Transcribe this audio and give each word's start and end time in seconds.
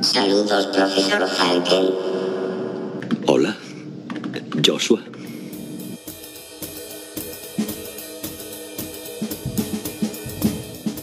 Saludos, 0.00 0.66
profesor 0.68 1.28
Falken. 1.28 1.90
Hola, 3.26 3.54
Joshua. 4.64 4.98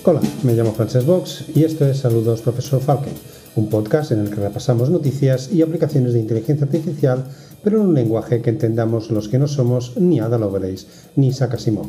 Hola, 0.03 0.19
me 0.41 0.53
llamo 0.53 0.73
Frances 0.73 1.05
Box 1.05 1.45
y 1.53 1.63
esto 1.63 1.85
es 1.85 1.99
Saludos 1.99 2.41
Profesor 2.41 2.81
Falken, 2.81 3.13
un 3.55 3.69
podcast 3.69 4.13
en 4.13 4.21
el 4.21 4.29
que 4.31 4.41
repasamos 4.41 4.89
noticias 4.89 5.51
y 5.53 5.61
aplicaciones 5.61 6.13
de 6.13 6.19
inteligencia 6.19 6.65
artificial, 6.65 7.23
pero 7.63 7.79
en 7.79 7.89
un 7.89 7.93
lenguaje 7.93 8.41
que 8.41 8.49
entendamos 8.49 9.11
los 9.11 9.29
que 9.29 9.37
no 9.37 9.47
somos 9.47 9.95
ni 9.97 10.19
Ada 10.19 10.39
Lovelace 10.39 10.87
ni 11.15 11.27
Isaac 11.27 11.53
Asimov. 11.53 11.87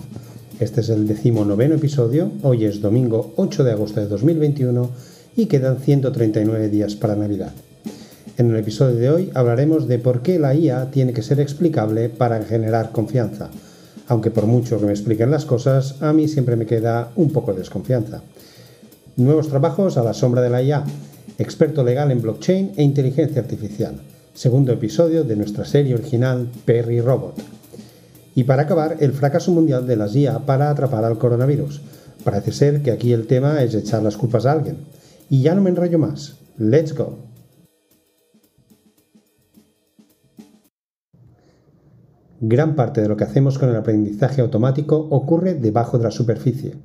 Este 0.60 0.82
es 0.82 0.90
el 0.90 1.06
decimonoveno 1.06 1.76
episodio, 1.76 2.32
hoy 2.42 2.66
es 2.66 2.82
domingo 2.82 3.32
8 3.36 3.64
de 3.64 3.72
agosto 3.72 4.00
de 4.00 4.08
2021 4.08 5.17
y 5.36 5.46
quedan 5.46 5.78
139 5.78 6.68
días 6.68 6.94
para 6.94 7.16
Navidad. 7.16 7.52
En 8.36 8.50
el 8.50 8.56
episodio 8.56 8.96
de 8.96 9.10
hoy 9.10 9.30
hablaremos 9.34 9.88
de 9.88 9.98
por 9.98 10.22
qué 10.22 10.38
la 10.38 10.54
IA 10.54 10.90
tiene 10.90 11.12
que 11.12 11.22
ser 11.22 11.40
explicable 11.40 12.08
para 12.08 12.42
generar 12.42 12.92
confianza 12.92 13.50
aunque 14.08 14.30
por 14.30 14.46
mucho 14.46 14.80
que 14.80 14.86
me 14.86 14.92
expliquen 14.92 15.30
las 15.30 15.44
cosas, 15.44 15.96
a 16.00 16.12
mí 16.12 16.28
siempre 16.28 16.56
me 16.56 16.66
queda 16.66 17.10
un 17.16 17.30
poco 17.30 17.52
de 17.52 17.60
desconfianza. 17.60 18.22
Nuevos 19.16 19.48
trabajos 19.48 19.96
a 19.98 20.02
la 20.02 20.14
sombra 20.14 20.40
de 20.40 20.50
la 20.50 20.62
IA, 20.62 20.84
experto 21.38 21.84
legal 21.84 22.10
en 22.10 22.22
blockchain 22.22 22.72
e 22.76 22.82
inteligencia 22.82 23.42
artificial, 23.42 24.00
segundo 24.32 24.72
episodio 24.72 25.24
de 25.24 25.36
nuestra 25.36 25.64
serie 25.66 25.94
original 25.94 26.48
Perry 26.64 27.00
Robot. 27.00 27.34
Y 28.34 28.44
para 28.44 28.62
acabar, 28.62 28.96
el 29.00 29.12
fracaso 29.12 29.52
mundial 29.52 29.86
de 29.86 29.96
las 29.96 30.16
IA 30.16 30.38
para 30.40 30.70
atrapar 30.70 31.04
al 31.04 31.18
coronavirus. 31.18 31.82
Parece 32.24 32.52
ser 32.52 32.82
que 32.82 32.92
aquí 32.92 33.12
el 33.12 33.26
tema 33.26 33.62
es 33.62 33.74
echar 33.74 34.02
las 34.02 34.16
culpas 34.16 34.46
a 34.46 34.52
alguien. 34.52 34.78
Y 35.28 35.42
ya 35.42 35.54
no 35.54 35.62
me 35.62 35.70
enrollo 35.70 35.98
más. 35.98 36.38
¡Let's 36.56 36.94
go! 36.94 37.28
Gran 42.40 42.76
parte 42.76 43.00
de 43.00 43.08
lo 43.08 43.16
que 43.16 43.24
hacemos 43.24 43.58
con 43.58 43.68
el 43.68 43.76
aprendizaje 43.76 44.40
automático 44.40 44.96
ocurre 45.10 45.54
debajo 45.54 45.98
de 45.98 46.04
la 46.04 46.10
superficie. 46.12 46.76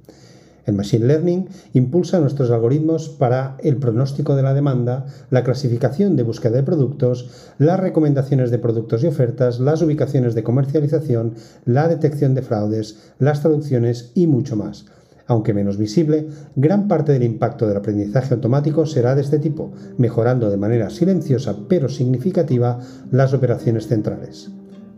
El 0.66 0.76
Machine 0.76 1.06
Learning 1.06 1.48
impulsa 1.74 2.20
nuestros 2.20 2.50
algoritmos 2.50 3.10
para 3.10 3.58
el 3.60 3.78
pronóstico 3.78 4.36
de 4.36 4.44
la 4.44 4.54
demanda, 4.54 5.06
la 5.30 5.44
clasificación 5.44 6.16
de 6.16 6.24
búsqueda 6.24 6.56
de 6.56 6.64
productos, 6.64 7.30
las 7.58 7.80
recomendaciones 7.80 8.50
de 8.50 8.60
productos 8.60 9.04
y 9.04 9.08
ofertas, 9.08 9.60
las 9.60 9.82
ubicaciones 9.82 10.36
de 10.36 10.44
comercialización, 10.44 11.36
la 11.66 11.88
detección 11.88 12.34
de 12.34 12.42
fraudes, 12.42 13.12
las 13.20 13.42
traducciones 13.42 14.12
y 14.16 14.28
mucho 14.28 14.56
más. 14.56 14.86
Aunque 15.26 15.54
menos 15.54 15.78
visible, 15.78 16.28
gran 16.56 16.88
parte 16.88 17.14
del 17.14 17.24
impacto 17.24 17.68
del 17.68 17.78
aprendizaje 17.78 18.34
automático 18.34 18.86
será 18.86 19.16
de 19.16 19.22
este 19.22 19.40
tipo, 19.40 19.72
mejorando 19.98 20.50
de 20.50 20.58
manera 20.58 20.90
silenciosa 20.90 21.56
pero 21.68 21.88
significativa 21.88 22.80
las 23.12 23.34
operaciones 23.34 23.88
centrales. 23.88 24.52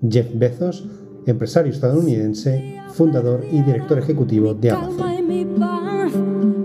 Jeff 0.08 0.28
Bezos, 0.34 0.88
empresario 1.26 1.72
estadounidense, 1.72 2.82
fundador 2.94 3.46
y 3.52 3.62
director 3.62 4.00
ejecutivo 4.00 4.54
de 4.54 4.72
Amazon. 4.72 5.16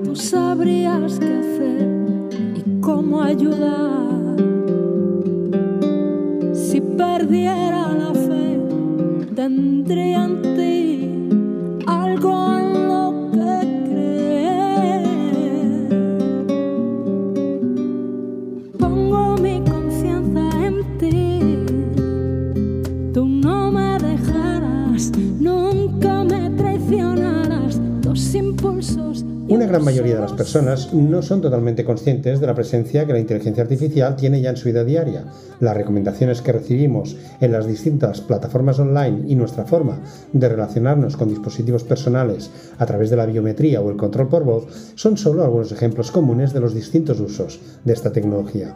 Tú 0.05 0.17
sabrías 0.17 1.19
qué 1.19 1.39
hacer 1.39 1.89
y 2.57 2.81
cómo 2.81 3.23
ayudar. 3.23 4.37
Si 6.53 6.81
perdiera 6.81 7.93
la 7.93 8.13
fe, 8.13 8.59
tendría 9.35 10.25
en 10.25 10.43
dejarás, 25.01 25.13
nunca 25.41 26.25
me 26.25 26.51
traicionarás. 26.51 27.81
Dos 28.03 28.35
impulsos. 28.35 29.25
y 29.49 29.55
Una 29.55 29.67
gran 29.67 29.85
mayoría 29.85 30.17
de 30.17 30.21
las 30.21 30.33
personas 30.33 30.93
no 30.93 31.23
son 31.23 31.41
totalmente 31.41 31.85
conscientes 31.85 32.41
de 32.41 32.47
la 32.47 32.55
presencia 32.55 33.07
que 33.07 33.13
la 33.13 33.19
inteligencia 33.19 33.63
artificial 33.63 34.17
tiene 34.17 34.41
ya 34.41 34.51
en 34.51 34.57
su 34.57 34.69
vida 34.69 34.85
diaria. 34.85 35.25
Las 35.61 35.77
recomendaciones 35.77 36.43
que 36.43 36.53
recibimos 36.53 37.17
en 37.41 37.53
las 37.53 37.67
distintas 37.67 38.21
plataformas 38.21 38.79
online 38.79 39.25
y 39.27 39.35
nuestra 39.35 39.65
forma 39.65 40.01
de 40.33 40.49
relacionarnos 40.49 41.17
con 41.17 41.29
dispositivos 41.29 41.85
personales 41.85 42.51
a 42.79 42.87
través 42.87 43.11
de 43.11 43.17
la 43.17 43.27
biometría 43.27 43.81
o 43.81 43.91
el 43.91 43.97
control 43.97 44.29
por 44.29 44.45
voz 44.45 44.93
son 44.95 45.17
solo 45.17 45.45
algunos 45.45 45.73
ejemplos 45.73 46.11
comunes 46.11 46.53
de 46.53 46.61
los 46.61 46.75
distintos 46.75 47.21
usos 47.21 47.61
de 47.85 47.93
esta 47.93 48.13
tecnología. 48.13 48.75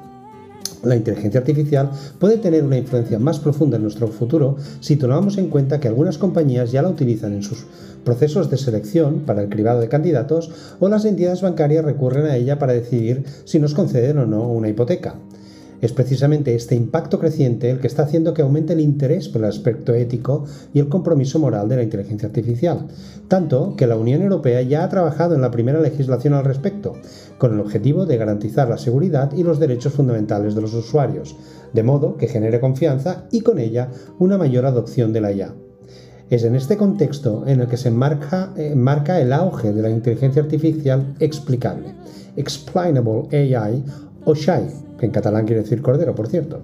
La 0.85 0.97
inteligencia 0.97 1.41
artificial 1.41 1.91
puede 2.19 2.37
tener 2.37 2.63
una 2.63 2.77
influencia 2.77 3.19
más 3.19 3.39
profunda 3.39 3.77
en 3.77 3.83
nuestro 3.83 4.09
futuro 4.09 4.57
si 4.81 4.97
tomamos 4.97 5.39
en 5.39 5.49
cuenta 5.49 5.81
que 5.81 5.89
algunas 5.89 6.19
compañías 6.19 6.73
ya 6.73 6.83
la 6.83 6.91
utilizan 6.91 7.33
en 7.33 7.43
sus 7.43 7.65
procesos 8.05 8.51
de 8.51 8.59
selección 8.59 9.21
para 9.21 9.43
el 9.43 9.49
cribado 9.49 9.81
de 9.81 9.89
candidatos 9.89 10.51
o 10.81 10.89
las 10.89 11.05
entidades 11.07 11.41
bancarias 11.41 11.85
recurren 11.85 12.27
a 12.27 12.37
ella 12.37 12.59
para 12.59 12.75
decidir 12.75 13.25
si 13.45 13.59
nos 13.59 13.75
conceden 13.75 14.19
o 14.19 14.27
no 14.27 14.47
una 14.49 14.69
hipoteca. 14.69 15.15
Es 15.81 15.93
precisamente 15.93 16.55
este 16.55 16.75
impacto 16.75 17.19
creciente 17.19 17.71
el 17.71 17.81
que 17.81 17.87
está 17.87 18.05
haciendo 18.05 18.33
que 18.33 18.43
aumente 18.43 18.73
el 18.73 18.81
interés 18.81 19.29
por 19.29 19.43
el 19.43 19.49
aspecto 19.49 19.95
ético 19.95 20.45
y 20.73 20.79
el 20.79 20.89
compromiso 20.89 21.39
moral 21.39 21.69
de 21.69 21.77
la 21.77 21.83
inteligencia 21.83 22.29
artificial, 22.29 22.87
tanto 23.29 23.75
que 23.77 23.87
la 23.87 23.97
Unión 23.97 24.23
Europea 24.23 24.63
ya 24.63 24.85
ha 24.85 24.89
trabajado 24.89 25.35
en 25.35 25.41
la 25.41 25.51
primera 25.51 25.81
legislación 25.81 26.35
al 26.35 26.45
respecto, 26.45 26.95
con 27.39 27.55
el 27.55 27.61
objetivo 27.61 28.07
de 28.07 28.17
garantizar 28.17 28.69
la 28.69 28.79
seguridad 28.79 29.33
y 29.37 29.43
los 29.43 29.59
derechos 29.59 29.93
fundamentales 29.93 30.55
de 30.55 30.63
los 30.63 30.75
usuarios, 30.75 31.37
de 31.73 31.83
modo 31.83 32.17
que 32.17 32.29
genere 32.29 32.61
confianza 32.61 33.25
y 33.31 33.41
con 33.41 33.59
ella 33.59 33.91
una 34.19 34.39
mayor 34.39 34.67
adopción 34.67 35.13
de 35.13 35.21
la 35.21 35.33
IA. 35.33 35.55
Es 36.31 36.45
en 36.45 36.55
este 36.55 36.79
contexto 36.79 37.45
en 37.47 37.61
el 37.61 37.69
que 37.69 37.77
se 37.77 37.91
marca, 37.91 38.55
eh, 38.57 38.75
marca 38.75 39.21
el 39.21 39.33
auge 39.33 39.73
de 39.73 39.83
la 39.83 39.91
inteligencia 39.91 40.43
artificial 40.43 41.15
explicable, 41.21 41.95
Explainable 42.37 43.29
AI 43.31 43.85
o 44.25 44.35
SHAI, 44.35 44.67
que 44.99 45.07
en 45.07 45.13
catalán 45.13 45.47
quiere 45.47 45.63
decir 45.63 45.83
cordero, 45.83 46.15
por 46.15 46.29
cierto. 46.29 46.63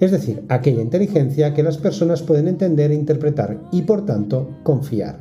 Es 0.00 0.12
decir, 0.12 0.44
aquella 0.48 0.82
inteligencia 0.82 1.54
que 1.54 1.62
las 1.62 1.76
personas 1.76 2.22
pueden 2.22 2.46
entender 2.46 2.92
e 2.92 2.94
interpretar 2.94 3.58
y 3.72 3.82
por 3.82 4.06
tanto 4.06 4.48
confiar. 4.62 5.18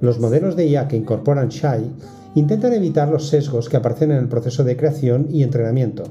Los 0.00 0.18
modelos 0.18 0.56
de 0.56 0.66
IA 0.66 0.88
que 0.88 0.96
incorporan 0.96 1.48
SHAI 1.48 1.90
intentan 2.34 2.72
evitar 2.74 3.08
los 3.08 3.28
sesgos 3.28 3.68
que 3.68 3.78
aparecen 3.78 4.10
en 4.10 4.18
el 4.18 4.28
proceso 4.28 4.62
de 4.64 4.76
creación 4.76 5.28
y 5.30 5.42
entrenamiento. 5.42 6.04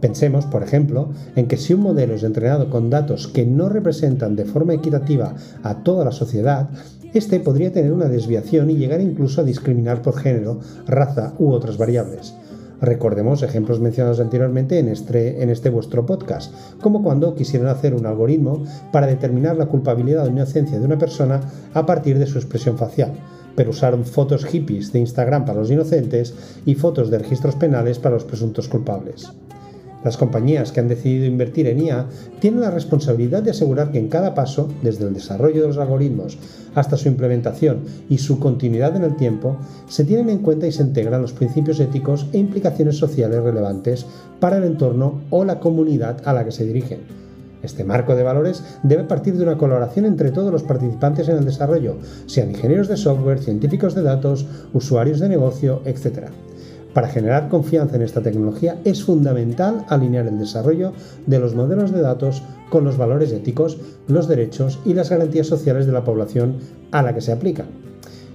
Pensemos, 0.00 0.46
por 0.46 0.62
ejemplo, 0.62 1.10
en 1.36 1.46
que 1.46 1.56
si 1.56 1.74
un 1.74 1.80
modelo 1.80 2.14
es 2.14 2.22
entrenado 2.22 2.70
con 2.70 2.90
datos 2.90 3.28
que 3.28 3.46
no 3.46 3.68
representan 3.68 4.36
de 4.36 4.44
forma 4.44 4.74
equitativa 4.74 5.34
a 5.62 5.82
toda 5.82 6.04
la 6.04 6.12
sociedad, 6.12 6.70
este 7.14 7.40
podría 7.40 7.72
tener 7.72 7.92
una 7.92 8.08
desviación 8.08 8.70
y 8.70 8.76
llegar 8.76 9.00
incluso 9.00 9.40
a 9.40 9.44
discriminar 9.44 10.02
por 10.02 10.16
género, 10.16 10.60
raza 10.86 11.34
u 11.38 11.50
otras 11.50 11.78
variables. 11.78 12.34
Recordemos 12.82 13.44
ejemplos 13.44 13.78
mencionados 13.78 14.18
anteriormente 14.18 14.80
en 14.80 14.88
este, 14.88 15.40
en 15.40 15.50
este 15.50 15.70
vuestro 15.70 16.04
podcast, 16.04 16.52
como 16.80 17.00
cuando 17.04 17.36
quisieron 17.36 17.68
hacer 17.68 17.94
un 17.94 18.06
algoritmo 18.06 18.64
para 18.90 19.06
determinar 19.06 19.56
la 19.56 19.66
culpabilidad 19.66 20.26
o 20.26 20.30
inocencia 20.30 20.80
de 20.80 20.84
una 20.84 20.98
persona 20.98 21.40
a 21.74 21.86
partir 21.86 22.18
de 22.18 22.26
su 22.26 22.38
expresión 22.38 22.76
facial, 22.76 23.12
pero 23.54 23.70
usaron 23.70 24.04
fotos 24.04 24.44
hippies 24.44 24.92
de 24.92 24.98
Instagram 24.98 25.44
para 25.44 25.60
los 25.60 25.70
inocentes 25.70 26.34
y 26.66 26.74
fotos 26.74 27.08
de 27.08 27.20
registros 27.20 27.54
penales 27.54 28.00
para 28.00 28.16
los 28.16 28.24
presuntos 28.24 28.66
culpables. 28.66 29.32
Las 30.04 30.16
compañías 30.16 30.72
que 30.72 30.80
han 30.80 30.88
decidido 30.88 31.26
invertir 31.26 31.66
en 31.68 31.80
IA 31.80 32.06
tienen 32.40 32.60
la 32.60 32.70
responsabilidad 32.70 33.42
de 33.42 33.52
asegurar 33.52 33.92
que 33.92 33.98
en 33.98 34.08
cada 34.08 34.34
paso, 34.34 34.68
desde 34.82 35.06
el 35.06 35.14
desarrollo 35.14 35.62
de 35.62 35.68
los 35.68 35.78
algoritmos 35.78 36.38
hasta 36.74 36.96
su 36.96 37.08
implementación 37.08 37.80
y 38.08 38.18
su 38.18 38.38
continuidad 38.38 38.96
en 38.96 39.04
el 39.04 39.16
tiempo, 39.16 39.56
se 39.88 40.04
tienen 40.04 40.30
en 40.30 40.38
cuenta 40.38 40.66
y 40.66 40.72
se 40.72 40.82
integran 40.82 41.22
los 41.22 41.32
principios 41.32 41.78
éticos 41.80 42.26
e 42.32 42.38
implicaciones 42.38 42.96
sociales 42.96 43.42
relevantes 43.42 44.06
para 44.40 44.56
el 44.56 44.64
entorno 44.64 45.20
o 45.30 45.44
la 45.44 45.60
comunidad 45.60 46.20
a 46.24 46.32
la 46.32 46.44
que 46.44 46.52
se 46.52 46.64
dirigen. 46.64 47.22
Este 47.62 47.84
marco 47.84 48.16
de 48.16 48.24
valores 48.24 48.64
debe 48.82 49.04
partir 49.04 49.36
de 49.36 49.44
una 49.44 49.56
colaboración 49.56 50.04
entre 50.04 50.32
todos 50.32 50.50
los 50.50 50.64
participantes 50.64 51.28
en 51.28 51.36
el 51.36 51.44
desarrollo, 51.44 51.96
sean 52.26 52.50
ingenieros 52.50 52.88
de 52.88 52.96
software, 52.96 53.38
científicos 53.38 53.94
de 53.94 54.02
datos, 54.02 54.46
usuarios 54.72 55.20
de 55.20 55.28
negocio, 55.28 55.80
etc. 55.84 56.30
Para 56.94 57.08
generar 57.08 57.48
confianza 57.48 57.96
en 57.96 58.02
esta 58.02 58.22
tecnología 58.22 58.78
es 58.84 59.02
fundamental 59.02 59.84
alinear 59.88 60.26
el 60.26 60.38
desarrollo 60.38 60.92
de 61.26 61.38
los 61.38 61.54
modelos 61.54 61.90
de 61.92 62.02
datos 62.02 62.42
con 62.68 62.84
los 62.84 62.98
valores 62.98 63.32
éticos, 63.32 63.78
los 64.08 64.28
derechos 64.28 64.78
y 64.84 64.94
las 64.94 65.10
garantías 65.10 65.46
sociales 65.46 65.86
de 65.86 65.92
la 65.92 66.04
población 66.04 66.56
a 66.90 67.02
la 67.02 67.14
que 67.14 67.20
se 67.20 67.32
aplican. 67.32 67.66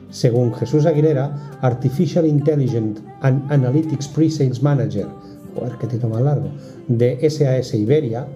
Según 0.10 0.54
Jesús 0.54 0.86
Aguilera, 0.86 1.60
Artificial 1.62 2.26
Intelligence 2.26 3.02
and 3.22 3.52
Analytics 3.52 4.08
Pre-Sales 4.08 4.64
Manager, 4.64 5.06
más 6.10 6.22
largo, 6.22 6.50
de 6.88 7.30
SAS 7.30 7.74
Iberia, 7.74 8.28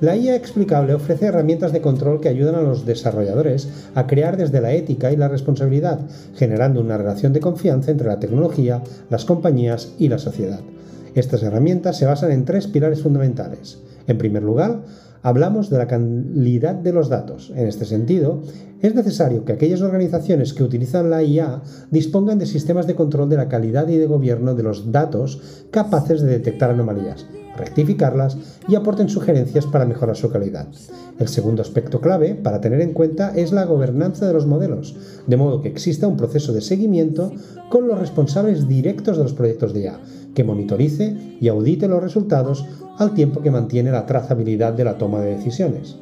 la 0.00 0.14
IA 0.14 0.36
explicable 0.36 0.92
ofrece 0.92 1.26
herramientas 1.26 1.72
de 1.72 1.80
control 1.80 2.20
que 2.20 2.28
ayudan 2.28 2.54
a 2.54 2.60
los 2.60 2.84
desarrolladores 2.84 3.68
a 3.94 4.06
crear 4.06 4.36
desde 4.36 4.60
la 4.60 4.72
ética 4.72 5.10
y 5.10 5.16
la 5.16 5.28
responsabilidad, 5.28 6.00
generando 6.34 6.80
una 6.80 6.98
relación 6.98 7.32
de 7.32 7.40
confianza 7.40 7.90
entre 7.90 8.08
la 8.08 8.20
tecnología, 8.20 8.82
las 9.08 9.24
compañías 9.24 9.94
y 9.98 10.08
la 10.08 10.18
sociedad. 10.18 10.60
Estas 11.14 11.42
herramientas 11.42 11.96
se 11.96 12.04
basan 12.04 12.30
en 12.32 12.44
tres 12.44 12.66
pilares 12.66 13.00
fundamentales. 13.00 13.78
En 14.06 14.18
primer 14.18 14.42
lugar, 14.42 14.82
hablamos 15.22 15.70
de 15.70 15.78
la 15.78 15.86
calidad 15.86 16.74
de 16.74 16.92
los 16.92 17.08
datos. 17.08 17.50
En 17.56 17.66
este 17.66 17.86
sentido, 17.86 18.42
es 18.82 18.94
necesario 18.94 19.46
que 19.46 19.54
aquellas 19.54 19.80
organizaciones 19.80 20.52
que 20.52 20.62
utilizan 20.62 21.08
la 21.08 21.22
IA 21.22 21.62
dispongan 21.90 22.38
de 22.38 22.44
sistemas 22.44 22.86
de 22.86 22.94
control 22.94 23.30
de 23.30 23.38
la 23.38 23.48
calidad 23.48 23.88
y 23.88 23.96
de 23.96 24.06
gobierno 24.06 24.54
de 24.54 24.62
los 24.62 24.92
datos 24.92 25.64
capaces 25.70 26.20
de 26.20 26.28
detectar 26.28 26.70
anomalías, 26.70 27.26
rectificarlas 27.56 28.36
y 28.68 28.74
aporten 28.74 29.08
sugerencias 29.08 29.66
para 29.66 29.86
mejorar 29.86 30.16
su 30.16 30.30
calidad. 30.30 30.68
El 31.18 31.28
segundo 31.28 31.62
aspecto 31.62 32.00
clave 32.00 32.34
para 32.34 32.60
tener 32.60 32.80
en 32.80 32.92
cuenta 32.92 33.32
es 33.34 33.52
la 33.52 33.64
gobernanza 33.64 34.26
de 34.26 34.32
los 34.32 34.46
modelos, 34.46 34.96
de 35.26 35.36
modo 35.36 35.62
que 35.62 35.68
exista 35.68 36.06
un 36.06 36.16
proceso 36.16 36.52
de 36.52 36.60
seguimiento 36.60 37.32
con 37.70 37.88
los 37.88 37.98
responsables 37.98 38.68
directos 38.68 39.16
de 39.16 39.22
los 39.22 39.32
proyectos 39.32 39.72
de 39.72 39.80
IA, 39.80 40.00
que 40.34 40.44
monitorice 40.44 41.16
y 41.40 41.48
audite 41.48 41.88
los 41.88 42.02
resultados 42.02 42.66
al 42.98 43.14
tiempo 43.14 43.40
que 43.40 43.50
mantiene 43.50 43.90
la 43.90 44.06
trazabilidad 44.06 44.72
de 44.72 44.84
la 44.84 44.98
toma 44.98 45.20
de 45.20 45.36
decisiones. 45.36 45.96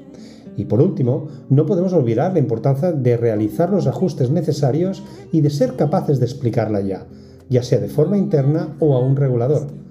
Y 0.56 0.66
por 0.66 0.80
último, 0.80 1.28
no 1.48 1.66
podemos 1.66 1.92
olvidar 1.92 2.32
la 2.32 2.38
importancia 2.38 2.92
de 2.92 3.16
realizar 3.16 3.70
los 3.70 3.86
ajustes 3.86 4.30
necesarios 4.30 5.02
y 5.32 5.40
de 5.40 5.50
ser 5.50 5.74
capaces 5.74 6.20
de 6.20 6.26
explicarla 6.26 6.80
ya, 6.80 7.06
ya 7.48 7.62
sea 7.62 7.80
de 7.80 7.88
forma 7.88 8.18
interna 8.18 8.76
o 8.78 8.94
a 8.94 9.00
un 9.00 9.16
regulador. 9.16 9.83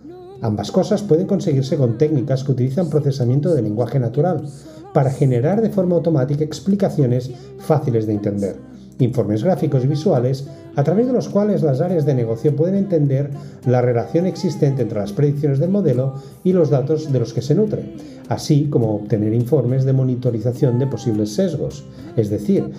Ambas 0.44 0.74
cosas 0.74 1.01
pueden 1.01 1.25
conseguirse 1.25 1.78
con 1.78 1.98
técnicas 1.98 2.44
que 2.44 2.51
utilizan 2.51 2.90
procesamiento 2.90 3.56
de 3.56 3.62
lenguaje 3.62 3.98
natural 3.98 4.44
para 4.94 5.10
generar 5.10 5.62
de 5.62 5.69
forma 5.69 5.95
automática 5.95 6.44
explicaciones 6.44 7.31
fáciles 7.60 8.06
de 8.06 8.13
entender, 8.13 8.57
informes 9.00 9.42
gráficos 9.42 9.86
y 9.86 9.88
visuales 9.88 10.45
a 10.75 10.84
través 10.84 11.07
de 11.07 11.13
los 11.13 11.30
cuales 11.30 11.63
las 11.63 11.80
áreas 11.80 12.06
de 12.06 12.13
negocio 12.13 12.54
pueden 12.57 12.75
entender 12.75 13.30
la 13.66 13.81
relación 13.81 14.25
existente 14.25 14.81
entre 14.81 15.00
las 15.00 15.13
predicciones 15.13 15.60
del 15.60 15.69
modelo 15.69 16.16
y 16.44 16.51
los 16.51 16.69
datos 16.69 17.13
de 17.13 17.19
los 17.19 17.34
que 17.34 17.42
se 17.42 17.56
nutre, 17.56 17.95
así 18.28 18.66
como 18.69 18.95
obtener 18.95 19.34
informes 19.34 19.86
de 19.86 19.94
monitorización 19.94 20.78
de 20.78 20.88
posibles 20.88 21.34
sesgos. 21.34 21.86
Es 22.18 22.30
decir, 22.30 22.69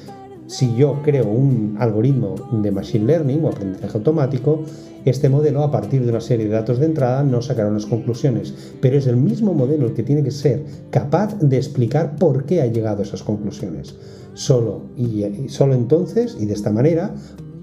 si 0.47 0.75
yo 0.77 1.01
creo 1.03 1.27
un 1.27 1.77
algoritmo 1.79 2.35
de 2.53 2.71
machine 2.71 3.07
learning 3.07 3.45
o 3.45 3.49
aprendizaje 3.49 3.97
automático, 3.97 4.63
este 5.05 5.29
modelo 5.29 5.63
a 5.63 5.71
partir 5.71 6.03
de 6.03 6.11
una 6.11 6.21
serie 6.21 6.47
de 6.47 6.53
datos 6.53 6.79
de 6.79 6.87
entrada 6.87 7.23
no 7.23 7.43
sacará 7.43 7.69
unas 7.69 7.87
conclusiones, 7.87 8.55
pero 8.81 8.97
es 8.97 9.07
el 9.07 9.17
mismo 9.17 9.55
modelo 9.55 9.87
el 9.87 9.95
que 9.95 10.03
tiene 10.03 10.23
que 10.23 10.31
ser 10.31 10.65
capaz 10.91 11.39
de 11.39 11.57
explicar 11.57 12.17
por 12.17 12.45
qué 12.45 12.63
ha 12.63 12.67
llegado 12.67 13.01
a 13.01 13.03
esas 13.03 13.23
conclusiones. 13.23 13.95
Solo 14.35 14.83
y, 14.97 15.49
solo 15.49 15.75
entonces 15.75 16.37
y 16.41 16.47
de 16.47 16.55
esta 16.55 16.71
manera 16.71 17.15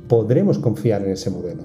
podremos 0.07 0.59
confiar 0.59 1.03
en 1.03 1.11
ese 1.11 1.29
modelo. 1.29 1.63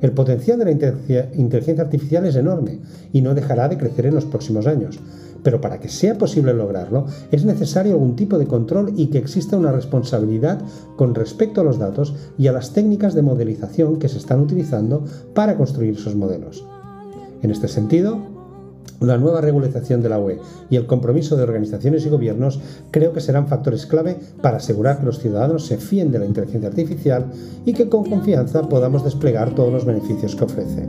El 0.00 0.12
potencial 0.12 0.58
de 0.58 0.64
la 0.64 1.30
inteligencia 1.34 1.84
artificial 1.84 2.24
es 2.24 2.36
enorme 2.36 2.80
y 3.12 3.20
no 3.20 3.34
dejará 3.34 3.68
de 3.68 3.76
crecer 3.76 4.06
en 4.06 4.14
los 4.14 4.24
próximos 4.24 4.66
años. 4.66 4.98
Pero 5.42 5.60
para 5.60 5.80
que 5.80 5.88
sea 5.88 6.18
posible 6.18 6.54
lograrlo, 6.54 7.06
es 7.30 7.44
necesario 7.44 7.94
algún 7.94 8.16
tipo 8.16 8.38
de 8.38 8.46
control 8.46 8.92
y 8.96 9.06
que 9.08 9.18
exista 9.18 9.56
una 9.56 9.72
responsabilidad 9.72 10.60
con 10.96 11.14
respecto 11.14 11.60
a 11.60 11.64
los 11.64 11.78
datos 11.78 12.14
y 12.38 12.46
a 12.46 12.52
las 12.52 12.72
técnicas 12.72 13.14
de 13.14 13.22
modelización 13.22 13.98
que 13.98 14.08
se 14.08 14.18
están 14.18 14.40
utilizando 14.40 15.04
para 15.34 15.56
construir 15.56 15.94
esos 15.94 16.14
modelos. 16.14 16.64
En 17.42 17.50
este 17.50 17.68
sentido, 17.68 18.18
la 19.00 19.16
nueva 19.16 19.40
regularización 19.40 20.02
de 20.02 20.10
la 20.10 20.18
UE 20.18 20.38
y 20.68 20.76
el 20.76 20.86
compromiso 20.86 21.36
de 21.36 21.42
organizaciones 21.42 22.04
y 22.04 22.10
gobiernos 22.10 22.60
creo 22.90 23.12
que 23.12 23.20
serán 23.20 23.48
factores 23.48 23.86
clave 23.86 24.18
para 24.42 24.58
asegurar 24.58 24.98
que 24.98 25.06
los 25.06 25.20
ciudadanos 25.20 25.66
se 25.66 25.78
fíen 25.78 26.12
de 26.12 26.18
la 26.18 26.26
inteligencia 26.26 26.68
artificial 26.68 27.26
y 27.64 27.72
que 27.72 27.88
con 27.88 28.04
confianza 28.04 28.68
podamos 28.68 29.02
desplegar 29.02 29.54
todos 29.54 29.72
los 29.72 29.86
beneficios 29.86 30.36
que 30.36 30.44
ofrece. 30.44 30.86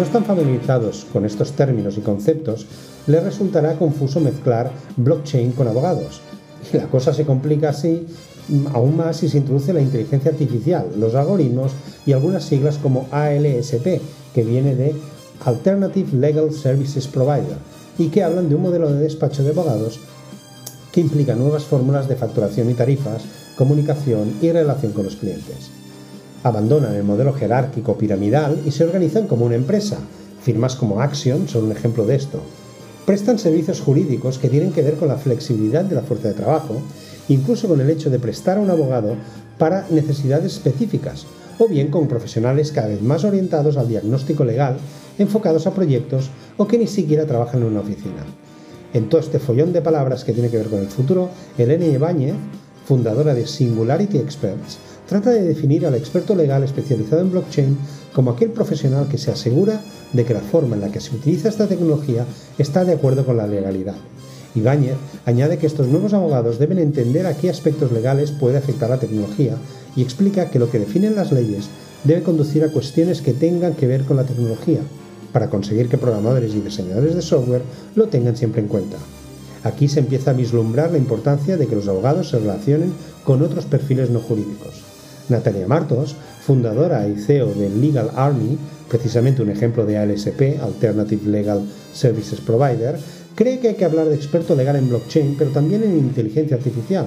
No 0.00 0.06
están 0.06 0.24
familiarizados 0.24 1.06
con 1.12 1.26
estos 1.26 1.52
términos 1.52 1.98
y 1.98 2.00
conceptos, 2.00 2.64
les 3.06 3.22
resultará 3.22 3.74
confuso 3.74 4.18
mezclar 4.18 4.70
blockchain 4.96 5.52
con 5.52 5.68
abogados. 5.68 6.22
Y 6.72 6.78
la 6.78 6.86
cosa 6.86 7.12
se 7.12 7.26
complica 7.26 7.68
así 7.68 8.06
mm, 8.48 8.68
aún 8.72 8.96
más 8.96 9.18
si 9.18 9.28
se 9.28 9.36
introduce 9.36 9.74
la 9.74 9.82
inteligencia 9.82 10.30
artificial, 10.30 10.86
los 10.96 11.14
algoritmos 11.14 11.72
y 12.06 12.14
algunas 12.14 12.44
siglas 12.44 12.78
como 12.78 13.08
ALSP, 13.10 14.00
que 14.34 14.42
viene 14.42 14.74
de 14.74 14.94
Alternative 15.44 16.16
Legal 16.16 16.50
Services 16.50 17.06
Provider, 17.06 17.58
y 17.98 18.08
que 18.08 18.24
hablan 18.24 18.48
de 18.48 18.54
un 18.54 18.62
modelo 18.62 18.90
de 18.90 19.00
despacho 19.00 19.44
de 19.44 19.50
abogados 19.50 20.00
que 20.92 21.02
implica 21.02 21.34
nuevas 21.34 21.64
fórmulas 21.64 22.08
de 22.08 22.16
facturación 22.16 22.70
y 22.70 22.74
tarifas, 22.74 23.24
comunicación 23.54 24.32
y 24.40 24.50
relación 24.50 24.92
con 24.92 25.04
los 25.04 25.16
clientes 25.16 25.70
abandonan 26.42 26.94
el 26.94 27.04
modelo 27.04 27.32
jerárquico 27.32 27.96
piramidal 27.96 28.60
y 28.64 28.70
se 28.70 28.84
organizan 28.84 29.26
como 29.26 29.46
una 29.46 29.56
empresa. 29.56 29.98
Firmas 30.42 30.74
como 30.76 31.00
Axion 31.00 31.48
son 31.48 31.64
un 31.64 31.72
ejemplo 31.72 32.06
de 32.06 32.16
esto. 32.16 32.40
Prestan 33.04 33.38
servicios 33.38 33.80
jurídicos 33.80 34.38
que 34.38 34.48
tienen 34.48 34.72
que 34.72 34.82
ver 34.82 34.94
con 34.94 35.08
la 35.08 35.18
flexibilidad 35.18 35.84
de 35.84 35.96
la 35.96 36.02
fuerza 36.02 36.28
de 36.28 36.34
trabajo, 36.34 36.76
incluso 37.28 37.68
con 37.68 37.80
el 37.80 37.90
hecho 37.90 38.10
de 38.10 38.18
prestar 38.18 38.58
a 38.58 38.60
un 38.60 38.70
abogado 38.70 39.16
para 39.58 39.86
necesidades 39.90 40.54
específicas, 40.54 41.26
o 41.58 41.68
bien 41.68 41.88
con 41.88 42.08
profesionales 42.08 42.72
cada 42.72 42.88
vez 42.88 43.02
más 43.02 43.24
orientados 43.24 43.76
al 43.76 43.88
diagnóstico 43.88 44.44
legal, 44.44 44.78
enfocados 45.18 45.66
a 45.66 45.74
proyectos 45.74 46.30
o 46.56 46.66
que 46.66 46.78
ni 46.78 46.86
siquiera 46.86 47.26
trabajan 47.26 47.60
en 47.60 47.68
una 47.68 47.80
oficina. 47.80 48.24
En 48.94 49.08
todo 49.08 49.20
este 49.20 49.38
follón 49.38 49.72
de 49.72 49.82
palabras 49.82 50.24
que 50.24 50.32
tiene 50.32 50.48
que 50.48 50.56
ver 50.56 50.68
con 50.68 50.80
el 50.80 50.88
futuro, 50.88 51.28
Elena 51.58 51.84
Ibáñez, 51.84 52.34
fundadora 52.86 53.34
de 53.34 53.46
Singularity 53.46 54.18
Experts, 54.18 54.78
trata 55.10 55.30
de 55.30 55.42
definir 55.42 55.84
al 55.84 55.96
experto 55.96 56.36
legal 56.36 56.62
especializado 56.62 57.20
en 57.20 57.32
blockchain 57.32 57.76
como 58.14 58.30
aquel 58.30 58.50
profesional 58.50 59.08
que 59.08 59.18
se 59.18 59.32
asegura 59.32 59.80
de 60.12 60.24
que 60.24 60.34
la 60.34 60.40
forma 60.40 60.76
en 60.76 60.82
la 60.82 60.92
que 60.92 61.00
se 61.00 61.16
utiliza 61.16 61.48
esta 61.48 61.66
tecnología 61.66 62.24
está 62.58 62.84
de 62.84 62.92
acuerdo 62.92 63.26
con 63.26 63.36
la 63.36 63.48
legalidad. 63.48 63.96
Ibáñez 64.54 64.94
añade 65.26 65.58
que 65.58 65.66
estos 65.66 65.88
nuevos 65.88 66.12
abogados 66.12 66.60
deben 66.60 66.78
entender 66.78 67.26
a 67.26 67.36
qué 67.36 67.50
aspectos 67.50 67.90
legales 67.90 68.30
puede 68.30 68.58
afectar 68.58 68.88
la 68.88 69.00
tecnología 69.00 69.56
y 69.96 70.02
explica 70.02 70.48
que 70.48 70.60
lo 70.60 70.70
que 70.70 70.78
definen 70.78 71.16
las 71.16 71.32
leyes 71.32 71.70
debe 72.04 72.22
conducir 72.22 72.62
a 72.62 72.70
cuestiones 72.70 73.20
que 73.20 73.32
tengan 73.32 73.74
que 73.74 73.88
ver 73.88 74.04
con 74.04 74.16
la 74.16 74.24
tecnología, 74.24 74.78
para 75.32 75.50
conseguir 75.50 75.88
que 75.88 75.98
programadores 75.98 76.54
y 76.54 76.60
diseñadores 76.60 77.16
de 77.16 77.22
software 77.22 77.62
lo 77.96 78.06
tengan 78.06 78.36
siempre 78.36 78.62
en 78.62 78.68
cuenta. 78.68 78.96
Aquí 79.64 79.88
se 79.88 79.98
empieza 79.98 80.30
a 80.30 80.34
vislumbrar 80.34 80.92
la 80.92 80.98
importancia 80.98 81.56
de 81.56 81.66
que 81.66 81.74
los 81.74 81.88
abogados 81.88 82.28
se 82.28 82.38
relacionen 82.38 82.92
con 83.24 83.42
otros 83.42 83.64
perfiles 83.64 84.08
no 84.08 84.20
jurídicos. 84.20 84.79
Natalia 85.30 85.66
Martos, 85.66 86.16
fundadora 86.40 87.08
y 87.08 87.16
CEO 87.16 87.54
de 87.54 87.70
Legal 87.70 88.10
Army, 88.14 88.58
precisamente 88.88 89.42
un 89.42 89.50
ejemplo 89.50 89.86
de 89.86 89.98
ALSP, 89.98 90.60
Alternative 90.60 91.30
Legal 91.30 91.62
Services 91.92 92.40
Provider, 92.40 92.98
cree 93.34 93.60
que 93.60 93.68
hay 93.68 93.74
que 93.74 93.84
hablar 93.84 94.08
de 94.08 94.16
experto 94.16 94.54
legal 94.54 94.76
en 94.76 94.88
blockchain, 94.88 95.36
pero 95.38 95.50
también 95.50 95.82
en 95.82 95.96
inteligencia 95.96 96.56
artificial. 96.56 97.06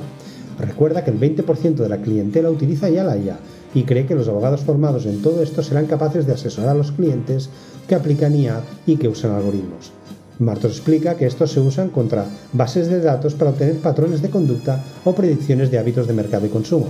Recuerda 0.60 1.04
que 1.04 1.12
el 1.12 1.20
20% 1.20 1.76
de 1.76 1.90
la 1.90 1.98
clientela 1.98 2.50
utiliza 2.50 2.90
ya 2.90 3.04
la 3.04 3.18
IA 3.18 3.38
y 3.74 3.84
cree 3.84 4.06
que 4.06 4.16
los 4.16 4.28
abogados 4.28 4.62
formados 4.62 5.06
en 5.06 5.22
todo 5.22 5.42
esto 5.42 5.64
serán 5.64 5.88
capaces 5.88 6.26
de 6.26 6.34
asesorar 6.34 6.72
a 6.72 6.76
los 6.76 6.92
clientes 6.92 7.50
que 7.88 7.96
aplican 7.96 8.36
IA 8.36 8.62
y 8.86 8.98
que 8.98 9.08
usan 9.08 9.32
algoritmos. 9.32 9.92
Martos 10.40 10.72
explica 10.72 11.16
que 11.16 11.26
estos 11.26 11.52
se 11.52 11.60
usan 11.60 11.90
contra 11.90 12.26
bases 12.54 12.88
de 12.88 13.02
datos 13.02 13.34
para 13.34 13.52
obtener 13.52 13.78
patrones 13.78 14.22
de 14.22 14.30
conducta 14.30 14.84
o 15.06 15.14
predicciones 15.14 15.70
de 15.70 15.78
hábitos 15.78 16.08
de 16.08 16.14
mercado 16.14 16.46
y 16.46 16.50
consumo. 16.50 16.88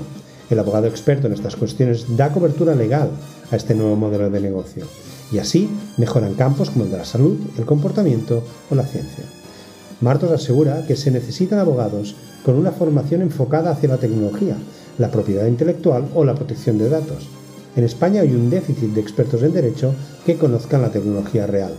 El 0.54 0.60
abogado 0.60 0.86
experto 0.86 1.26
en 1.26 1.34
estas 1.34 1.56
cuestiones 1.56 2.06
da 2.16 2.30
cobertura 2.30 2.76
legal 2.76 3.10
a 3.50 3.56
este 3.56 3.74
nuevo 3.74 3.96
modelo 3.96 4.30
de 4.30 4.40
negocio 4.40 4.86
y 5.32 5.40
así 5.40 5.68
mejoran 5.98 6.36
campos 6.36 6.70
como 6.70 6.86
el 6.86 6.92
de 6.92 6.98
la 6.98 7.06
salud, 7.06 7.40
el 7.58 7.66
comportamiento 7.66 8.44
o 8.70 8.76
la 8.76 8.86
ciencia. 8.86 9.24
Martos 10.00 10.30
asegura 10.30 10.86
que 10.86 10.96
se 10.96 11.10
necesitan 11.10 11.58
abogados 11.58 12.16
con 12.46 12.54
una 12.54 12.72
formación 12.72 13.24
enfocada 13.24 13.72
hacia 13.72 13.90
la 13.90 13.98
tecnología, 13.98 14.56
la 15.00 15.10
propiedad 15.10 15.48
intelectual 15.48 16.06
o 16.14 16.24
la 16.24 16.36
protección 16.36 16.78
de 16.78 16.90
datos. 16.90 17.28
En 17.76 17.84
España 17.84 18.22
hay 18.22 18.36
un 18.36 18.52
déficit 18.52 18.94
de 18.94 19.02
expertos 19.02 19.42
en 19.42 19.54
derecho 19.54 19.96
que 20.24 20.38
conozcan 20.38 20.84
la 20.84 20.92
tecnología 20.92 21.48
real. 21.48 21.74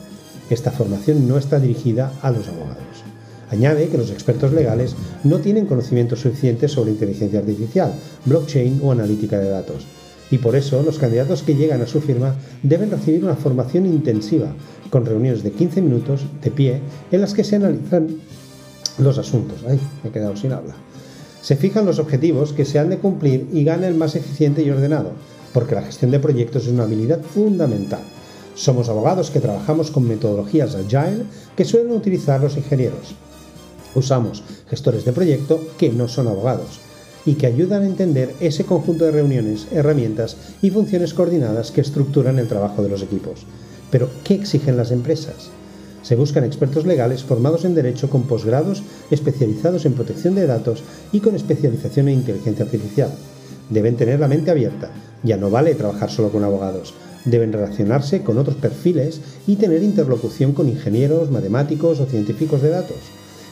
Esta 0.50 0.72
formación 0.72 1.28
no 1.28 1.38
está 1.38 1.60
dirigida 1.60 2.10
a 2.22 2.32
los 2.32 2.48
abogados. 2.48 3.13
Añade 3.54 3.88
que 3.88 3.98
los 3.98 4.10
expertos 4.10 4.52
legales 4.52 4.96
no 5.22 5.38
tienen 5.38 5.66
conocimiento 5.66 6.16
suficiente 6.16 6.66
sobre 6.66 6.90
inteligencia 6.90 7.38
artificial, 7.38 7.94
blockchain 8.24 8.80
o 8.82 8.90
analítica 8.90 9.38
de 9.38 9.48
datos. 9.48 9.86
y 10.30 10.38
por 10.38 10.56
eso 10.56 10.82
los 10.82 10.98
candidatos 10.98 11.42
que 11.42 11.54
llegan 11.54 11.80
a 11.82 11.86
su 11.86 12.00
firma 12.00 12.34
deben 12.62 12.90
recibir 12.90 13.22
una 13.22 13.36
formación 13.36 13.86
intensiva, 13.86 14.48
con 14.90 15.06
reuniones 15.06 15.44
de 15.44 15.52
15 15.52 15.82
minutos 15.82 16.22
de 16.42 16.50
pie 16.50 16.80
en 17.12 17.20
las 17.20 17.34
que 17.34 17.44
se 17.44 17.56
analizan 17.56 18.08
los 18.98 19.18
asuntos. 19.18 19.60
Ay, 19.68 19.78
me 20.02 20.10
he 20.10 20.12
quedado 20.12 20.36
sin 20.36 20.52
habla. 20.52 20.74
Se 21.40 21.54
fijan 21.54 21.86
los 21.86 22.00
objetivos 22.00 22.52
que 22.52 22.64
se 22.64 22.80
han 22.80 22.90
de 22.90 22.98
cumplir 22.98 23.46
y 23.52 23.62
gana 23.62 23.86
el 23.86 23.94
más 23.94 24.16
eficiente 24.16 24.62
y 24.62 24.70
ordenado, 24.70 25.12
porque 25.52 25.76
la 25.76 25.82
gestión 25.82 26.10
de 26.10 26.18
proyectos 26.18 26.64
es 26.64 26.72
una 26.72 26.84
habilidad 26.84 27.20
fundamental. 27.22 28.02
Somos 28.56 28.88
abogados 28.88 29.30
que 29.30 29.40
trabajamos 29.40 29.90
con 29.90 30.08
metodologías 30.08 30.74
agile 30.74 31.24
que 31.56 31.64
suelen 31.64 31.92
utilizar 31.92 32.40
los 32.40 32.56
ingenieros. 32.56 33.14
Usamos 33.94 34.42
gestores 34.68 35.04
de 35.04 35.12
proyecto 35.12 35.60
que 35.78 35.90
no 35.90 36.08
son 36.08 36.28
abogados 36.28 36.80
y 37.26 37.34
que 37.34 37.46
ayudan 37.46 37.82
a 37.82 37.86
entender 37.86 38.34
ese 38.40 38.64
conjunto 38.64 39.04
de 39.04 39.12
reuniones, 39.12 39.66
herramientas 39.72 40.36
y 40.62 40.70
funciones 40.70 41.14
coordinadas 41.14 41.70
que 41.70 41.80
estructuran 41.80 42.38
el 42.38 42.48
trabajo 42.48 42.82
de 42.82 42.88
los 42.88 43.02
equipos. 43.02 43.46
Pero, 43.90 44.10
¿qué 44.24 44.34
exigen 44.34 44.76
las 44.76 44.90
empresas? 44.90 45.50
Se 46.02 46.16
buscan 46.16 46.44
expertos 46.44 46.84
legales 46.84 47.22
formados 47.22 47.64
en 47.64 47.74
derecho 47.74 48.10
con 48.10 48.24
posgrados 48.24 48.82
especializados 49.10 49.86
en 49.86 49.94
protección 49.94 50.34
de 50.34 50.46
datos 50.46 50.82
y 51.12 51.20
con 51.20 51.34
especialización 51.34 52.08
en 52.08 52.16
inteligencia 52.16 52.64
artificial. 52.66 53.10
Deben 53.70 53.96
tener 53.96 54.20
la 54.20 54.28
mente 54.28 54.50
abierta. 54.50 54.90
Ya 55.22 55.38
no 55.38 55.48
vale 55.48 55.74
trabajar 55.74 56.10
solo 56.10 56.30
con 56.30 56.44
abogados. 56.44 56.92
Deben 57.24 57.54
relacionarse 57.54 58.22
con 58.22 58.36
otros 58.36 58.56
perfiles 58.56 59.20
y 59.46 59.56
tener 59.56 59.82
interlocución 59.82 60.52
con 60.52 60.68
ingenieros, 60.68 61.30
matemáticos 61.30 62.00
o 62.00 62.04
científicos 62.04 62.60
de 62.60 62.68
datos 62.68 62.98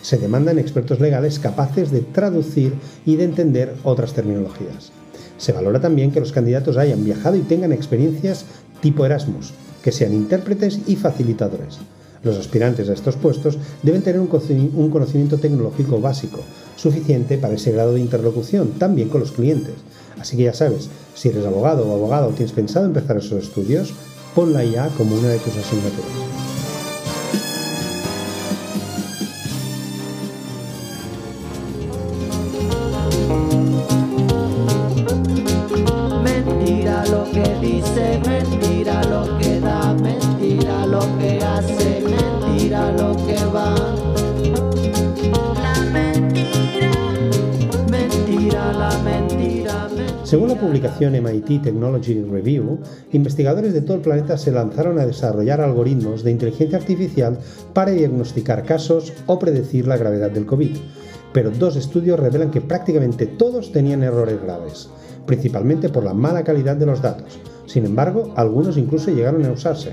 se 0.02 0.18
demandan 0.18 0.58
expertos 0.58 1.00
legales 1.00 1.38
capaces 1.38 1.90
de 1.90 2.00
traducir 2.00 2.74
y 3.06 3.16
de 3.16 3.24
entender 3.24 3.74
otras 3.84 4.12
terminologías. 4.12 4.92
Se 5.38 5.52
valora 5.52 5.80
también 5.80 6.10
que 6.10 6.20
los 6.20 6.32
candidatos 6.32 6.76
hayan 6.76 7.04
viajado 7.04 7.36
y 7.36 7.40
tengan 7.40 7.72
experiencias 7.72 8.44
tipo 8.80 9.06
Erasmus, 9.06 9.54
que 9.82 9.92
sean 9.92 10.12
intérpretes 10.12 10.80
y 10.86 10.96
facilitadores. 10.96 11.78
Los 12.22 12.36
aspirantes 12.36 12.88
a 12.88 12.92
estos 12.92 13.16
puestos 13.16 13.58
deben 13.82 14.02
tener 14.02 14.20
un 14.20 14.90
conocimiento 14.90 15.38
tecnológico 15.38 16.00
básico, 16.00 16.38
suficiente 16.76 17.38
para 17.38 17.54
ese 17.54 17.72
grado 17.72 17.94
de 17.94 18.00
interlocución, 18.00 18.72
también 18.78 19.08
con 19.08 19.20
los 19.20 19.32
clientes. 19.32 19.74
Así 20.20 20.36
que 20.36 20.44
ya 20.44 20.54
sabes, 20.54 20.88
si 21.14 21.30
eres 21.30 21.44
abogado 21.44 21.88
o 21.88 21.94
abogado 21.94 22.28
o 22.28 22.32
tienes 22.32 22.52
pensado 22.52 22.86
empezar 22.86 23.16
esos 23.16 23.42
estudios, 23.42 23.92
pon 24.36 24.52
la 24.52 24.64
IA 24.64 24.88
como 24.96 25.16
una 25.16 25.28
de 25.30 25.38
tus 25.38 25.56
asignaturas. 25.56 26.41
MIT 51.10 51.62
Technology 51.62 52.22
Review, 52.22 52.78
investigadores 53.12 53.72
de 53.72 53.82
todo 53.82 53.96
el 53.96 54.02
planeta 54.02 54.38
se 54.38 54.52
lanzaron 54.52 54.98
a 54.98 55.06
desarrollar 55.06 55.60
algoritmos 55.60 56.22
de 56.22 56.30
inteligencia 56.30 56.78
artificial 56.78 57.38
para 57.72 57.90
diagnosticar 57.90 58.64
casos 58.64 59.12
o 59.26 59.38
predecir 59.38 59.86
la 59.86 59.96
gravedad 59.96 60.30
del 60.30 60.46
COVID. 60.46 60.76
Pero 61.32 61.50
dos 61.50 61.76
estudios 61.76 62.20
revelan 62.20 62.50
que 62.50 62.60
prácticamente 62.60 63.26
todos 63.26 63.72
tenían 63.72 64.02
errores 64.02 64.40
graves, 64.40 64.88
principalmente 65.26 65.88
por 65.88 66.04
la 66.04 66.14
mala 66.14 66.44
calidad 66.44 66.76
de 66.76 66.86
los 66.86 67.02
datos. 67.02 67.38
Sin 67.66 67.84
embargo, 67.84 68.32
algunos 68.36 68.76
incluso 68.76 69.10
llegaron 69.10 69.44
a 69.46 69.52
usarse. 69.52 69.92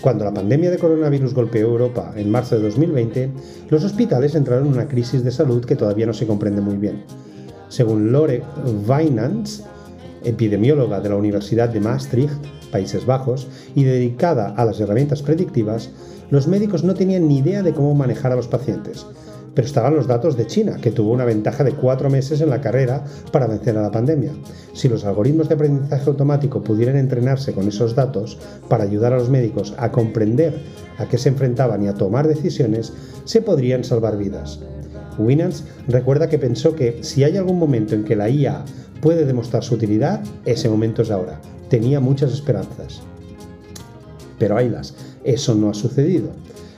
Cuando 0.00 0.24
la 0.24 0.32
pandemia 0.32 0.70
de 0.70 0.78
coronavirus 0.78 1.34
golpeó 1.34 1.68
Europa 1.68 2.12
en 2.16 2.30
marzo 2.30 2.56
de 2.56 2.62
2020, 2.62 3.30
los 3.68 3.84
hospitales 3.84 4.34
entraron 4.34 4.66
en 4.66 4.72
una 4.72 4.88
crisis 4.88 5.22
de 5.22 5.30
salud 5.30 5.62
que 5.64 5.76
todavía 5.76 6.06
no 6.06 6.14
se 6.14 6.26
comprende 6.26 6.62
muy 6.62 6.76
bien. 6.76 7.04
Según 7.68 8.10
Lore 8.10 8.42
Wijnands, 8.88 9.62
epidemióloga 10.24 11.00
de 11.00 11.08
la 11.08 11.16
Universidad 11.16 11.68
de 11.68 11.80
Maastricht, 11.80 12.34
Países 12.70 13.06
Bajos, 13.06 13.48
y 13.74 13.84
dedicada 13.84 14.54
a 14.56 14.64
las 14.64 14.80
herramientas 14.80 15.22
predictivas, 15.22 15.90
los 16.30 16.46
médicos 16.46 16.84
no 16.84 16.94
tenían 16.94 17.26
ni 17.26 17.38
idea 17.38 17.62
de 17.62 17.72
cómo 17.72 17.94
manejar 17.94 18.32
a 18.32 18.36
los 18.36 18.48
pacientes. 18.48 19.06
Pero 19.54 19.66
estaban 19.66 19.96
los 19.96 20.06
datos 20.06 20.36
de 20.36 20.46
China, 20.46 20.76
que 20.80 20.92
tuvo 20.92 21.12
una 21.12 21.24
ventaja 21.24 21.64
de 21.64 21.72
cuatro 21.72 22.08
meses 22.08 22.40
en 22.40 22.50
la 22.50 22.60
carrera 22.60 23.04
para 23.32 23.48
vencer 23.48 23.76
a 23.76 23.82
la 23.82 23.90
pandemia. 23.90 24.30
Si 24.72 24.88
los 24.88 25.04
algoritmos 25.04 25.48
de 25.48 25.56
aprendizaje 25.56 26.08
automático 26.08 26.62
pudieran 26.62 26.96
entrenarse 26.96 27.52
con 27.52 27.66
esos 27.66 27.96
datos 27.96 28.38
para 28.68 28.84
ayudar 28.84 29.12
a 29.12 29.18
los 29.18 29.28
médicos 29.28 29.74
a 29.76 29.90
comprender 29.90 30.54
a 30.98 31.06
qué 31.06 31.18
se 31.18 31.30
enfrentaban 31.30 31.82
y 31.82 31.88
a 31.88 31.94
tomar 31.94 32.28
decisiones, 32.28 32.92
se 33.24 33.42
podrían 33.42 33.82
salvar 33.82 34.16
vidas. 34.16 34.60
Winans 35.18 35.64
recuerda 35.88 36.28
que 36.28 36.38
pensó 36.38 36.74
que 36.74 37.02
si 37.02 37.24
hay 37.24 37.36
algún 37.36 37.58
momento 37.58 37.94
en 37.94 38.04
que 38.04 38.16
la 38.16 38.30
IA 38.30 38.64
puede 39.00 39.24
demostrar 39.24 39.64
su 39.64 39.74
utilidad, 39.74 40.22
ese 40.44 40.68
momento 40.68 41.02
es 41.02 41.10
ahora. 41.10 41.40
Tenía 41.68 42.00
muchas 42.00 42.32
esperanzas. 42.32 43.02
Pero 44.38 44.56
haylas, 44.56 44.94
eso 45.24 45.54
no 45.54 45.70
ha 45.70 45.74
sucedido. 45.74 46.30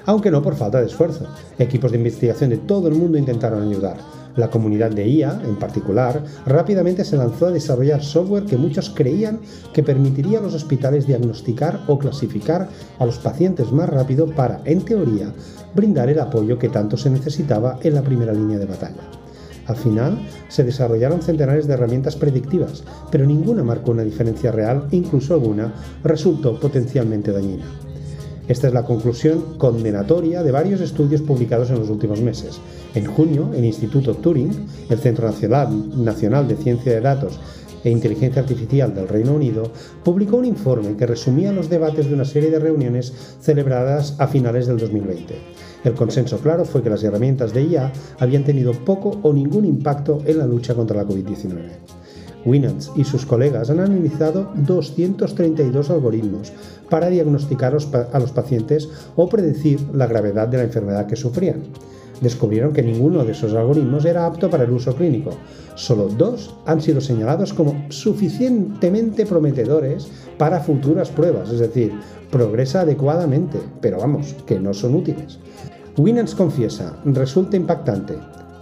Aunque 0.05 0.31
no 0.31 0.43
por 0.43 0.57
falta 0.57 0.81
de 0.81 0.87
esfuerzo. 0.87 1.27
Equipos 1.59 1.93
de 1.93 1.99
investigación 1.99 2.51
de 2.51 2.59
todo 2.59 2.89
el 2.89 2.95
mundo 2.95 3.19
intentaron 3.19 3.69
ayudar 3.69 3.97
la 4.37 4.51
comunidad 4.51 4.91
de 4.91 5.07
IA, 5.07 5.43
en 5.45 5.57
particular, 5.57 6.23
rápidamente 6.47 7.05
se 7.05 7.17
lanzó 7.17 7.47
a 7.47 7.51
desarrollar 7.51 8.03
software 8.03 8.45
que 8.45 8.57
muchos 8.57 8.91
creían 8.91 9.41
que 9.73 9.83
permitiría 9.83 10.39
a 10.39 10.43
los 10.43 10.55
hospitales 10.55 11.07
diagnosticar 11.07 11.81
o 11.87 11.99
clasificar 11.99 12.69
a 12.99 13.07
los 13.07 13.19
pacientes 13.19 13.73
más 13.73 13.89
rápido 13.89 14.27
para, 14.27 14.61
en 14.65 14.83
teoría, 14.83 15.33
brindar 15.75 16.09
el 16.09 16.21
apoyo 16.21 16.59
que 16.59 16.69
tanto 16.69 16.97
se 16.97 17.11
necesitaba 17.11 17.79
en 17.83 17.95
la 17.95 18.03
primera 18.03 18.33
línea 18.33 18.59
de 18.59 18.67
batalla. 18.67 19.22
Al 19.67 19.77
final, 19.77 20.27
se 20.49 20.65
desarrollaron 20.65 21.23
centenares 21.23 21.67
de 21.67 21.75
herramientas 21.75 22.17
predictivas, 22.17 22.83
pero 23.11 23.27
ninguna 23.27 23.63
marcó 23.63 23.93
una 23.93 24.03
diferencia 24.03 24.51
real 24.51 24.89
e 24.91 24.97
incluso 24.97 25.35
alguna 25.35 25.73
resultó 26.03 26.59
potencialmente 26.59 27.33
dañina. 27.33 27.65
Esta 28.49 28.67
es 28.67 28.75
la 28.75 28.85
conclusión 28.85 29.57
condenatoria 29.57 30.43
de 30.43 30.51
varios 30.51 30.81
estudios 30.81 31.23
publicados 31.23 31.71
en 31.71 31.79
los 31.79 31.89
últimos 31.89 32.21
meses. 32.21 32.61
En 32.95 33.07
junio, 33.07 33.51
el 33.55 33.65
Instituto 33.65 34.15
Turing, 34.15 34.51
el 34.91 34.99
Centro 34.99 35.33
Nacional 35.97 36.49
de 36.49 36.57
Ciencia 36.57 36.93
de 36.93 37.01
Datos 37.01 37.39
e 37.85 37.91
Inteligencia 37.91 38.43
Artificial 38.43 38.95
del 38.95 39.09
Reino 39.09 39.35
Unido, 39.35 39.71
publicó 40.05 40.37
un 40.37 40.45
informe 40.45 40.97
que 40.97 41.07
resumía 41.07 41.53
los 41.53 41.71
debates 41.71 42.09
de 42.09 42.15
una 42.15 42.25
serie 42.25 42.51
de 42.51 42.59
reuniones 42.59 43.13
celebradas 43.41 44.17
a 44.19 44.27
finales 44.27 44.67
del 44.67 44.79
2020. 44.79 45.52
El 45.85 45.95
consenso 45.95 46.39
claro 46.39 46.65
fue 46.65 46.83
que 46.83 46.91
las 46.91 47.03
herramientas 47.03 47.53
de 47.53 47.63
IA 47.65 47.93
habían 48.19 48.45
tenido 48.45 48.73
poco 48.73 49.19
o 49.23 49.33
ningún 49.33 49.65
impacto 49.65 50.21
en 50.27 50.39
la 50.39 50.47
lucha 50.47 50.75
contra 50.75 50.97
la 50.97 51.09
COVID-19. 51.09 51.61
Winans 52.45 52.91
y 52.97 53.05
sus 53.05 53.25
colegas 53.25 53.71
han 53.71 53.81
analizado 53.81 54.51
232 54.55 55.91
algoritmos 55.91 56.53
para 56.89 57.09
diagnosticar 57.09 57.77
a 58.13 58.19
los 58.19 58.33
pacientes 58.33 58.89
o 59.17 59.29
predecir 59.29 59.81
la 59.93 60.07
gravedad 60.07 60.49
de 60.49 60.59
la 60.59 60.65
enfermedad 60.65 61.07
que 61.07 61.17
sufrían. 61.17 61.63
Descubrieron 62.21 62.73
que 62.73 62.83
ninguno 62.83 63.25
de 63.25 63.33
esos 63.33 63.53
algoritmos 63.53 64.05
era 64.05 64.27
apto 64.27 64.49
para 64.49 64.63
el 64.63 64.71
uso 64.71 64.95
clínico. 64.95 65.31
Solo 65.75 66.09
dos 66.09 66.55
han 66.67 66.81
sido 66.81 67.01
señalados 67.01 67.53
como 67.53 67.87
suficientemente 67.89 69.27
prometedores 69.27 70.07
para 70.43 70.59
futuras 70.59 71.09
pruebas, 71.09 71.51
es 71.51 71.61
decir, 71.61 71.93
progresa 72.29 72.81
adecuadamente, 72.81 73.61
pero 73.81 73.99
vamos, 73.99 74.35
que 74.45 74.59
no 74.59 74.75
son 74.75 74.97
útiles. 74.97 75.39
Winans 75.97 76.35
confiesa, 76.35 76.97
resulta 77.05 77.57
impactante. 77.57 78.15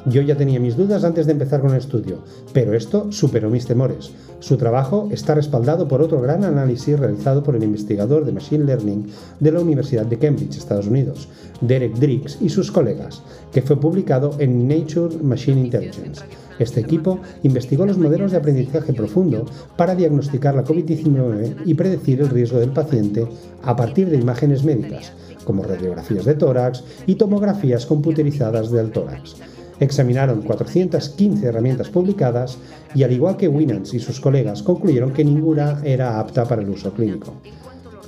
Yo 0.05 0.21
ya 0.21 0.37
tenía 0.37 0.61
mis 0.61 0.77
dudas 0.77 1.05
antes 1.05 1.25
de 1.25 1.33
empezar 1.33 1.63
con 1.63 1.71
el 1.71 1.79
estudio, 1.79 2.19
pero 2.53 2.75
esto 2.75 3.11
superó 3.11 3.49
mis 3.49 3.65
temores. 3.65 4.13
Su 4.41 4.59
trabajo 4.59 5.09
está 5.11 5.35
respaldado 5.35 5.89
por 5.89 6.03
otro 6.03 6.21
gran 6.21 6.45
análisis 6.45 6.99
realizado 6.99 7.43
por 7.43 7.57
el 7.57 7.65
investigador 7.65 8.27
de 8.27 8.33
Machine 8.33 8.65
Learning 8.65 9.07
de 9.41 9.51
la 9.51 9.61
Universidad 9.61 10.05
de 10.05 10.19
Cambridge, 10.19 10.59
Estados 10.59 10.87
Unidos, 10.87 11.31
Derek 11.63 11.95
Drix 11.95 12.37
y 12.43 12.51
sus 12.51 12.71
colegas, 12.71 13.23
que 13.53 13.63
fue 13.63 13.81
publicado 13.81 14.33
en 14.39 14.69
Nature 14.69 15.17
Machine 15.23 15.63
Intelligence. 15.63 16.21
Este 16.61 16.81
equipo 16.81 17.19
investigó 17.43 17.87
los 17.87 17.99
modelos 17.99 18.31
de 18.31 18.37
aprendizaje 18.37 18.93
profundo 18.93 19.47
para 19.77 19.97
diagnosticar 19.97 20.55
la 20.55 20.63
COVID-19 20.63 21.63
y 21.65 21.75
predecir 21.75 22.21
el 22.21 22.29
riesgo 22.29 22.61
del 22.61 22.71
paciente 22.71 23.27
a 23.63 23.75
partir 23.75 24.11
de 24.11 24.19
imágenes 24.19 24.63
médicas, 24.63 25.13
como 25.45 25.65
radiografías 25.65 26.27
de 26.27 26.35
tórax 26.35 26.85
y 27.07 27.15
tomografías 27.15 27.87
computerizadas 27.87 28.71
del 28.71 28.93
tórax 28.93 29.37
examinaron 29.81 30.43
415 30.43 31.47
herramientas 31.47 31.89
publicadas 31.89 32.59
y 32.95 33.03
al 33.03 33.13
igual 33.13 33.37
que 33.37 33.49
Winans 33.49 33.95
y 33.95 33.99
sus 33.99 34.21
colegas 34.21 34.63
concluyeron 34.63 35.13
que 35.13 35.25
ninguna 35.25 35.81
era 35.83 36.21
apta 36.21 36.45
para 36.45 36.63
el 36.63 36.69
uso 36.69 36.93
clínico. 36.93 37.33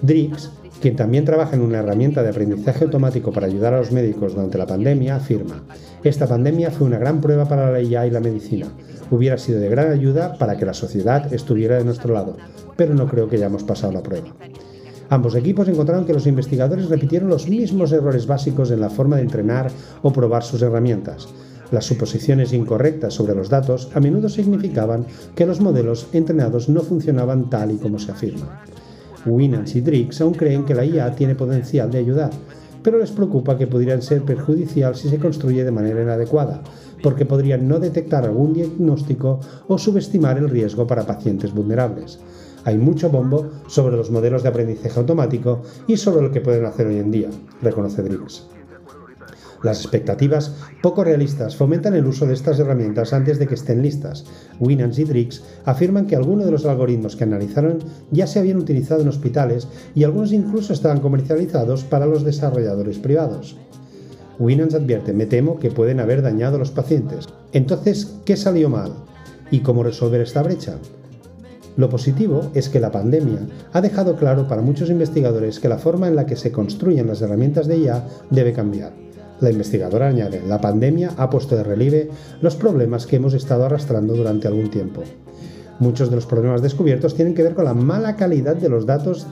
Drix 0.03 0.51
quien 0.83 0.97
también 0.97 1.25
trabaja 1.25 1.55
en 1.55 1.63
una 1.63 1.79
herramienta 1.79 2.25
de 2.25 2.31
aprendizaje 2.31 2.85
automático 2.85 3.31
para 3.31 3.47
ayudar 3.47 3.73
a 3.73 3.79
los 3.79 3.93
médicos 3.93 4.35
durante 4.35 4.59
la 4.59 4.67
pandemia, 4.67 5.15
afirma, 5.15 5.63
esta 6.03 6.27
pandemia 6.27 6.73
fue 6.73 6.89
una 6.89 6.99
gran 6.99 7.21
prueba 7.21 7.47
para 7.47 7.71
la 7.71 7.81
IA 7.81 8.09
y 8.09 8.11
la 8.11 8.19
medicina. 8.19 8.67
Hubiera 9.09 9.39
sido 9.39 9.61
de 9.61 9.69
gran 9.69 9.93
ayuda 9.93 10.37
para 10.39 10.57
que 10.57 10.67
la 10.67 10.75
sociedad 10.75 11.33
estuviera 11.33 11.79
de 11.79 11.85
nuestro 11.85 12.13
lado, 12.13 12.37
pero 12.77 12.95
no 12.95 13.07
creo 13.07 13.29
que 13.29 13.37
hayamos 13.37 13.63
pasado 13.63 13.93
la 13.93 14.03
prueba. 14.03 14.35
Ambos 15.09 15.37
equipos 15.37 15.69
encontraron 15.69 16.05
que 16.05 16.15
los 16.15 16.27
investigadores 16.27 16.89
repitieron 16.89 17.29
los 17.29 17.49
mismos 17.49 17.93
errores 17.93 18.27
básicos 18.27 18.73
en 18.73 18.81
la 18.81 18.91
forma 18.91 19.17
de 19.17 19.23
entrenar 19.23 19.71
o 20.03 20.13
probar 20.13 20.43
sus 20.43 20.63
herramientas. 20.63 21.29
Las 21.71 21.85
suposiciones 21.85 22.53
incorrectas 22.53 23.15
sobre 23.15 23.37
los 23.37 23.49
datos 23.49 23.89
a 23.95 24.01
menudo 24.01 24.29
significaban 24.29 25.07
que 25.37 25.47
los 25.47 25.61
modelos 25.61 26.09
entrenados 26.13 26.69
no 26.69 26.81
funcionaban 26.81 27.49
tal 27.51 27.71
y 27.71 27.77
como 27.77 28.01
se 28.01 28.11
afirma. 28.11 28.65
Winans 29.27 29.75
y 29.77 29.81
Drix 29.81 30.21
aún 30.21 30.35
creen 30.35 30.65
que 30.65 30.75
la 30.75 30.85
IA 30.85 31.15
tiene 31.15 31.35
potencial 31.35 31.91
de 31.91 31.99
ayudar, 31.99 32.31
pero 32.83 32.99
les 32.99 33.11
preocupa 33.11 33.57
que 33.57 33.67
podrían 33.67 34.03
ser 34.03 34.23
perjudicial 34.23 34.95
si 34.97 35.09
se 35.09 35.19
construye 35.19 35.65
de 35.65 35.71
manera 35.71 36.03
inadecuada, 36.03 36.63
porque 37.03 37.27
podrían 37.27 37.69
no 37.69 37.79
detectar 37.79 38.25
algún 38.25 38.55
diagnóstico 38.55 39.41
o 39.69 39.79
subestimar 39.79 40.39
el 40.39 40.49
riesgo 40.49 40.87
para 40.87 41.07
pacientes 41.07 41.53
vulnerables. 41.53 42.19
Hay 42.65 42.79
mucho 42.79 43.11
bombo 43.11 43.51
sobre 43.67 43.97
los 43.97 44.11
modelos 44.11 44.43
de 44.43 44.49
aprendizaje 44.49 44.99
automático 44.99 45.63
y 45.87 45.97
sobre 45.97 46.23
lo 46.23 46.31
que 46.31 46.41
pueden 46.41 46.65
hacer 46.65 46.87
hoy 46.87 46.99
en 46.99 47.11
día, 47.11 47.29
reconoce 47.61 48.03
Drix. 48.03 48.47
Las 49.63 49.81
expectativas 49.81 50.57
poco 50.83 51.05
realistas 51.05 51.55
fomentan 51.55 51.95
el 51.95 52.07
uso 52.07 52.27
de 52.27 52.35
estas 52.35 52.59
herramientas 52.59 53.13
antes 53.13 53.39
de 53.39 53.47
que 53.47 53.55
estén 53.55 53.81
listas. 53.81 54.25
Winans 54.59 54.99
y 54.99 55.05
Drix 55.05 55.43
afirman 55.65 56.07
que 56.07 56.17
algunos 56.17 56.47
de 56.47 56.53
los 56.53 56.67
algoritmos 56.67 57.15
que 57.15 57.25
analizaron 57.25 57.79
ya 58.11 58.27
se 58.27 58.41
habían 58.41 58.59
utilizado 58.59 59.03
en 59.03 59.09
hospitales 59.09 59.69
y 59.95 60.03
algunos 60.03 60.33
incluso 60.33 60.73
estaban 60.73 61.01
comercializados 61.01 61.85
para 61.85 62.07
los 62.07 62.25
desarrolladores 62.25 62.99
privados. 62.99 63.57
Winans 64.39 64.75
advierte, 64.75 65.13
me 65.13 65.27
temo 65.27 65.61
que 65.61 65.71
pueden 65.71 66.01
haber 66.01 66.23
dañado 66.23 66.57
a 66.57 66.59
los 66.59 66.73
pacientes. 66.73 67.29
Entonces, 67.53 68.17
¿qué 68.25 68.37
salió 68.37 68.69
mal? 68.69 68.93
¿Y 69.53 69.61
cómo 69.61 69.85
resolver 69.85 70.23
esta 70.23 70.43
brecha? 70.43 70.79
Lo 71.77 71.89
positivo 71.89 72.51
es 72.55 72.69
que 72.69 72.81
la 72.81 72.91
pandemia 72.91 73.47
ha 73.73 73.81
dejado 73.81 74.17
claro 74.17 74.49
para 74.49 74.61
muchos 74.61 74.91
investigadores 74.91 75.61
que 75.61 75.69
la 75.69 75.79
forma 75.79 76.09
en 76.09 76.17
la 76.17 76.27
que 76.27 76.37
se 76.37 76.51
construyen 76.51 77.07
las 77.07 77.23
herramientas 77.23 77.67
de 77.67 77.79
IA 77.79 78.07
debe 78.31 78.53
cambiar. 78.53 79.12
La 79.41 79.51
investigadora 79.51 80.09
añade, 80.09 80.43
la 80.47 80.61
pandemia 80.61 81.13
ha 81.17 81.29
puesto 81.29 81.57
de 81.57 81.65
relieve 81.65 82.11
los 82.41 82.55
problemas 82.55 83.07
que 83.07 83.17
hemos 83.17 83.35
estado 83.35 83.65
arrastrando 83.65 84.15
durante 84.15 84.47
algún 84.49 84.71
tiempo. 84.71 85.03
Muchos 85.81 86.11
de 86.11 86.17
los 86.17 86.27
problemas 86.27 86.63
descubiertos 86.63 87.15
tienen 87.15 87.35
que 87.35 87.43
ver 87.43 87.55
con 87.55 87.65
la 87.65 87.75
mala 87.75 88.17
calidad 88.17 88.55
de 88.55 88.69
los 88.69 88.87
datos 88.87 89.27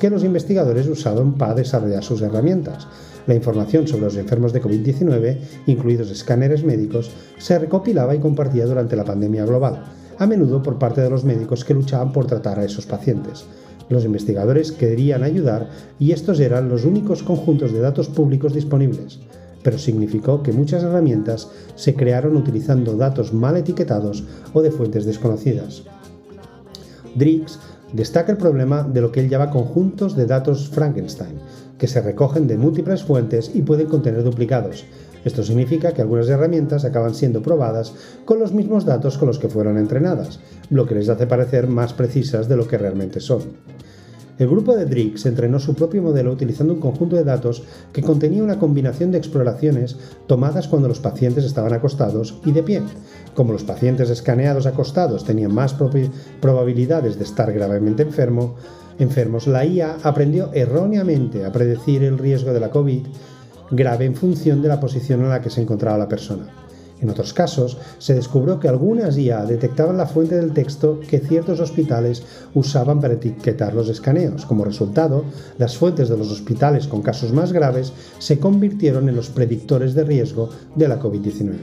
que 0.00 0.10
los 0.10 0.24
investigadores 0.24 0.88
usaron 0.88 1.34
para 1.34 1.54
desarrollar 1.54 2.02
sus 2.02 2.22
herramientas. 2.22 2.88
La 3.28 3.34
información 3.34 3.86
sobre 3.86 4.06
los 4.06 4.16
enfermos 4.16 4.52
de 4.52 4.60
COVID-19, 4.60 5.38
incluidos 5.66 6.10
escáneres 6.10 6.64
médicos, 6.64 7.12
se 7.38 7.56
recopilaba 7.58 8.16
y 8.16 8.18
compartía 8.18 8.66
durante 8.66 8.96
la 8.96 9.04
pandemia 9.04 9.44
global 9.44 9.84
a 10.18 10.26
menudo 10.26 10.62
por 10.62 10.78
parte 10.78 11.00
de 11.00 11.10
los 11.10 11.24
médicos 11.24 11.64
que 11.64 11.74
luchaban 11.74 12.12
por 12.12 12.26
tratar 12.26 12.58
a 12.58 12.64
esos 12.64 12.86
pacientes. 12.86 13.44
Los 13.88 14.04
investigadores 14.04 14.72
querían 14.72 15.22
ayudar 15.22 15.68
y 15.98 16.12
estos 16.12 16.40
eran 16.40 16.68
los 16.68 16.84
únicos 16.84 17.22
conjuntos 17.22 17.72
de 17.72 17.80
datos 17.80 18.08
públicos 18.08 18.54
disponibles, 18.54 19.20
pero 19.62 19.78
significó 19.78 20.42
que 20.42 20.52
muchas 20.52 20.82
herramientas 20.82 21.48
se 21.74 21.94
crearon 21.94 22.36
utilizando 22.36 22.96
datos 22.96 23.32
mal 23.32 23.56
etiquetados 23.56 24.24
o 24.52 24.62
de 24.62 24.70
fuentes 24.70 25.04
desconocidas. 25.04 25.84
Drix 27.14 27.58
destaca 27.92 28.32
el 28.32 28.38
problema 28.38 28.82
de 28.82 29.00
lo 29.00 29.12
que 29.12 29.20
él 29.20 29.28
llama 29.28 29.50
conjuntos 29.50 30.16
de 30.16 30.26
datos 30.26 30.68
Frankenstein, 30.68 31.38
que 31.78 31.88
se 31.88 32.00
recogen 32.00 32.46
de 32.46 32.56
múltiples 32.56 33.02
fuentes 33.02 33.50
y 33.54 33.62
pueden 33.62 33.86
contener 33.86 34.22
duplicados, 34.22 34.86
esto 35.24 35.42
significa 35.44 35.92
que 35.92 36.02
algunas 36.02 36.28
herramientas 36.28 36.84
acaban 36.84 37.14
siendo 37.14 37.42
probadas 37.42 37.92
con 38.24 38.40
los 38.40 38.52
mismos 38.52 38.84
datos 38.84 39.18
con 39.18 39.28
los 39.28 39.38
que 39.38 39.48
fueron 39.48 39.78
entrenadas, 39.78 40.40
lo 40.70 40.86
que 40.86 40.94
les 40.96 41.08
hace 41.08 41.26
parecer 41.26 41.68
más 41.68 41.92
precisas 41.92 42.48
de 42.48 42.56
lo 42.56 42.66
que 42.66 42.78
realmente 42.78 43.20
son. 43.20 43.42
El 44.38 44.48
grupo 44.48 44.74
de 44.74 44.86
Drix 44.86 45.26
entrenó 45.26 45.60
su 45.60 45.74
propio 45.74 46.02
modelo 46.02 46.32
utilizando 46.32 46.72
un 46.72 46.80
conjunto 46.80 47.16
de 47.16 47.24
datos 47.24 47.62
que 47.92 48.02
contenía 48.02 48.42
una 48.42 48.58
combinación 48.58 49.10
de 49.10 49.18
exploraciones 49.18 49.96
tomadas 50.26 50.68
cuando 50.68 50.88
los 50.88 51.00
pacientes 51.00 51.44
estaban 51.44 51.72
acostados 51.74 52.40
y 52.44 52.52
de 52.52 52.62
pie. 52.62 52.82
Como 53.34 53.52
los 53.52 53.62
pacientes 53.62 54.08
escaneados 54.10 54.66
acostados 54.66 55.24
tenían 55.24 55.54
más 55.54 55.76
probabilidades 56.40 57.18
de 57.18 57.24
estar 57.24 57.52
gravemente 57.52 58.02
enfermo, 58.02 58.56
enfermos, 58.98 59.46
la 59.46 59.66
IA 59.66 59.98
aprendió 60.02 60.50
erróneamente 60.54 61.44
a 61.44 61.52
predecir 61.52 62.02
el 62.02 62.18
riesgo 62.18 62.52
de 62.52 62.60
la 62.60 62.70
COVID 62.70 63.02
grave 63.70 64.04
en 64.04 64.14
función 64.14 64.62
de 64.62 64.68
la 64.68 64.80
posición 64.80 65.22
en 65.22 65.30
la 65.30 65.40
que 65.40 65.50
se 65.50 65.62
encontraba 65.62 65.98
la 65.98 66.08
persona. 66.08 66.46
En 67.02 67.10
otros 67.10 67.34
casos, 67.34 67.78
se 67.98 68.14
descubrió 68.14 68.60
que 68.60 68.68
algunas 68.68 69.18
IA 69.18 69.44
detectaban 69.44 69.96
la 69.96 70.06
fuente 70.06 70.36
del 70.36 70.52
texto 70.52 71.00
que 71.00 71.18
ciertos 71.18 71.58
hospitales 71.58 72.22
usaban 72.54 73.00
para 73.00 73.14
etiquetar 73.14 73.74
los 73.74 73.88
escaneos. 73.88 74.46
Como 74.46 74.64
resultado, 74.64 75.24
las 75.58 75.76
fuentes 75.76 76.08
de 76.08 76.16
los 76.16 76.30
hospitales 76.30 76.86
con 76.86 77.02
casos 77.02 77.32
más 77.32 77.52
graves 77.52 77.92
se 78.20 78.38
convirtieron 78.38 79.08
en 79.08 79.16
los 79.16 79.30
predictores 79.30 79.94
de 79.94 80.04
riesgo 80.04 80.50
de 80.76 80.86
la 80.86 81.00
COVID-19. 81.00 81.56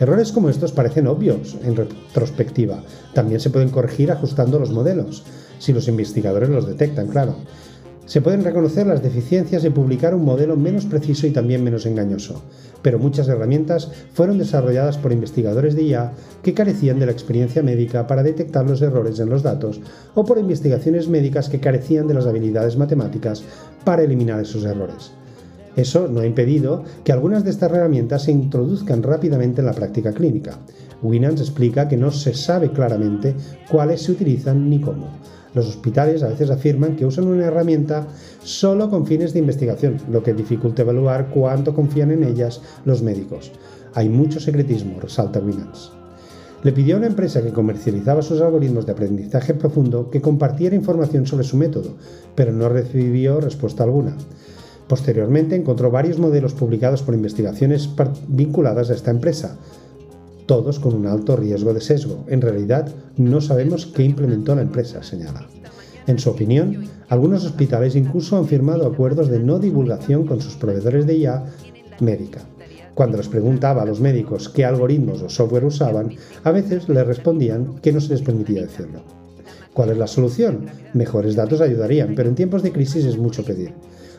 Errores 0.00 0.32
como 0.32 0.50
estos 0.50 0.72
parecen 0.72 1.06
obvios 1.06 1.56
en 1.62 1.76
retrospectiva. 1.76 2.82
También 3.14 3.38
se 3.38 3.50
pueden 3.50 3.70
corregir 3.70 4.10
ajustando 4.10 4.58
los 4.58 4.72
modelos, 4.72 5.22
si 5.60 5.72
los 5.72 5.86
investigadores 5.86 6.48
los 6.48 6.66
detectan, 6.66 7.06
claro. 7.06 7.36
Se 8.06 8.20
pueden 8.20 8.44
reconocer 8.44 8.86
las 8.86 9.02
deficiencias 9.02 9.64
y 9.64 9.70
publicar 9.70 10.14
un 10.14 10.24
modelo 10.24 10.56
menos 10.56 10.86
preciso 10.86 11.26
y 11.26 11.30
también 11.30 11.64
menos 11.64 11.86
engañoso, 11.86 12.40
pero 12.80 13.00
muchas 13.00 13.26
herramientas 13.26 13.90
fueron 14.12 14.38
desarrolladas 14.38 14.96
por 14.96 15.12
investigadores 15.12 15.74
de 15.74 15.82
IA 15.82 16.12
que 16.40 16.54
carecían 16.54 17.00
de 17.00 17.06
la 17.06 17.12
experiencia 17.12 17.64
médica 17.64 18.06
para 18.06 18.22
detectar 18.22 18.64
los 18.64 18.80
errores 18.80 19.18
en 19.18 19.28
los 19.28 19.42
datos 19.42 19.80
o 20.14 20.24
por 20.24 20.38
investigaciones 20.38 21.08
médicas 21.08 21.48
que 21.48 21.58
carecían 21.58 22.06
de 22.06 22.14
las 22.14 22.26
habilidades 22.26 22.76
matemáticas 22.76 23.42
para 23.84 24.04
eliminar 24.04 24.40
esos 24.40 24.64
errores. 24.64 25.10
Eso 25.74 26.06
no 26.06 26.20
ha 26.20 26.26
impedido 26.26 26.84
que 27.02 27.10
algunas 27.10 27.42
de 27.42 27.50
estas 27.50 27.72
herramientas 27.72 28.22
se 28.22 28.30
introduzcan 28.30 29.02
rápidamente 29.02 29.62
en 29.62 29.66
la 29.66 29.74
práctica 29.74 30.12
clínica. 30.12 30.60
Winans 31.02 31.40
explica 31.40 31.88
que 31.88 31.96
no 31.96 32.12
se 32.12 32.34
sabe 32.34 32.70
claramente 32.70 33.34
cuáles 33.68 34.02
se 34.02 34.12
utilizan 34.12 34.70
ni 34.70 34.80
cómo 34.80 35.08
los 35.56 35.66
hospitales 35.66 36.22
a 36.22 36.28
veces 36.28 36.50
afirman 36.50 36.96
que 36.96 37.06
usan 37.06 37.26
una 37.26 37.46
herramienta 37.46 38.06
solo 38.44 38.90
con 38.90 39.06
fines 39.06 39.32
de 39.32 39.38
investigación, 39.38 39.96
lo 40.10 40.22
que 40.22 40.34
dificulta 40.34 40.82
evaluar 40.82 41.30
cuánto 41.30 41.74
confían 41.74 42.10
en 42.10 42.24
ellas 42.24 42.60
los 42.84 43.02
médicos. 43.02 43.52
Hay 43.94 44.10
mucho 44.10 44.38
secretismo, 44.38 45.00
resalta 45.00 45.40
Winans. 45.40 45.90
Le 46.62 46.72
pidió 46.72 46.96
a 46.96 46.98
una 46.98 47.06
empresa 47.06 47.42
que 47.42 47.54
comercializaba 47.54 48.20
sus 48.20 48.42
algoritmos 48.42 48.84
de 48.84 48.92
aprendizaje 48.92 49.54
profundo 49.54 50.10
que 50.10 50.20
compartiera 50.20 50.76
información 50.76 51.26
sobre 51.26 51.44
su 51.44 51.56
método, 51.56 51.94
pero 52.34 52.52
no 52.52 52.68
recibió 52.68 53.40
respuesta 53.40 53.82
alguna. 53.82 54.14
Posteriormente 54.88 55.56
encontró 55.56 55.90
varios 55.90 56.18
modelos 56.18 56.52
publicados 56.52 57.02
por 57.02 57.14
investigaciones 57.14 57.88
vinculadas 58.28 58.90
a 58.90 58.94
esta 58.94 59.10
empresa, 59.10 59.56
todos 60.46 60.78
con 60.78 60.94
un 60.94 61.06
alto 61.06 61.36
riesgo 61.36 61.74
de 61.74 61.80
sesgo. 61.80 62.24
En 62.28 62.40
realidad, 62.40 62.88
no 63.16 63.40
sabemos 63.40 63.86
qué 63.86 64.04
implementó 64.04 64.54
la 64.54 64.62
empresa, 64.62 65.02
señala. 65.02 65.46
En 66.06 66.18
su 66.18 66.30
opinión, 66.30 66.84
algunos 67.08 67.44
hospitales 67.44 67.96
incluso 67.96 68.36
han 68.36 68.46
firmado 68.46 68.86
acuerdos 68.86 69.28
de 69.28 69.40
no 69.40 69.58
divulgación 69.58 70.26
con 70.26 70.40
sus 70.40 70.54
proveedores 70.54 71.06
de 71.06 71.16
IA 71.16 71.44
médica. 72.00 72.40
Cuando 72.94 73.18
les 73.18 73.28
preguntaba 73.28 73.82
a 73.82 73.86
los 73.86 74.00
médicos 74.00 74.48
qué 74.48 74.64
algoritmos 74.64 75.20
o 75.20 75.28
software 75.28 75.64
usaban, 75.64 76.14
a 76.44 76.50
veces 76.50 76.88
les 76.88 77.06
respondían 77.06 77.74
que 77.82 77.92
no 77.92 78.00
se 78.00 78.10
les 78.10 78.22
permitía 78.22 78.62
decirlo. 78.62 79.02
¿Cuál 79.74 79.90
es 79.90 79.98
la 79.98 80.06
solución? 80.06 80.66
Mejores 80.94 81.36
datos 81.36 81.60
ayudarían, 81.60 82.14
pero 82.14 82.30
en 82.30 82.34
tiempos 82.34 82.62
de 82.62 82.72
crisis 82.72 83.04
es 83.04 83.18
mucho 83.18 83.44
pedir. 83.44 83.74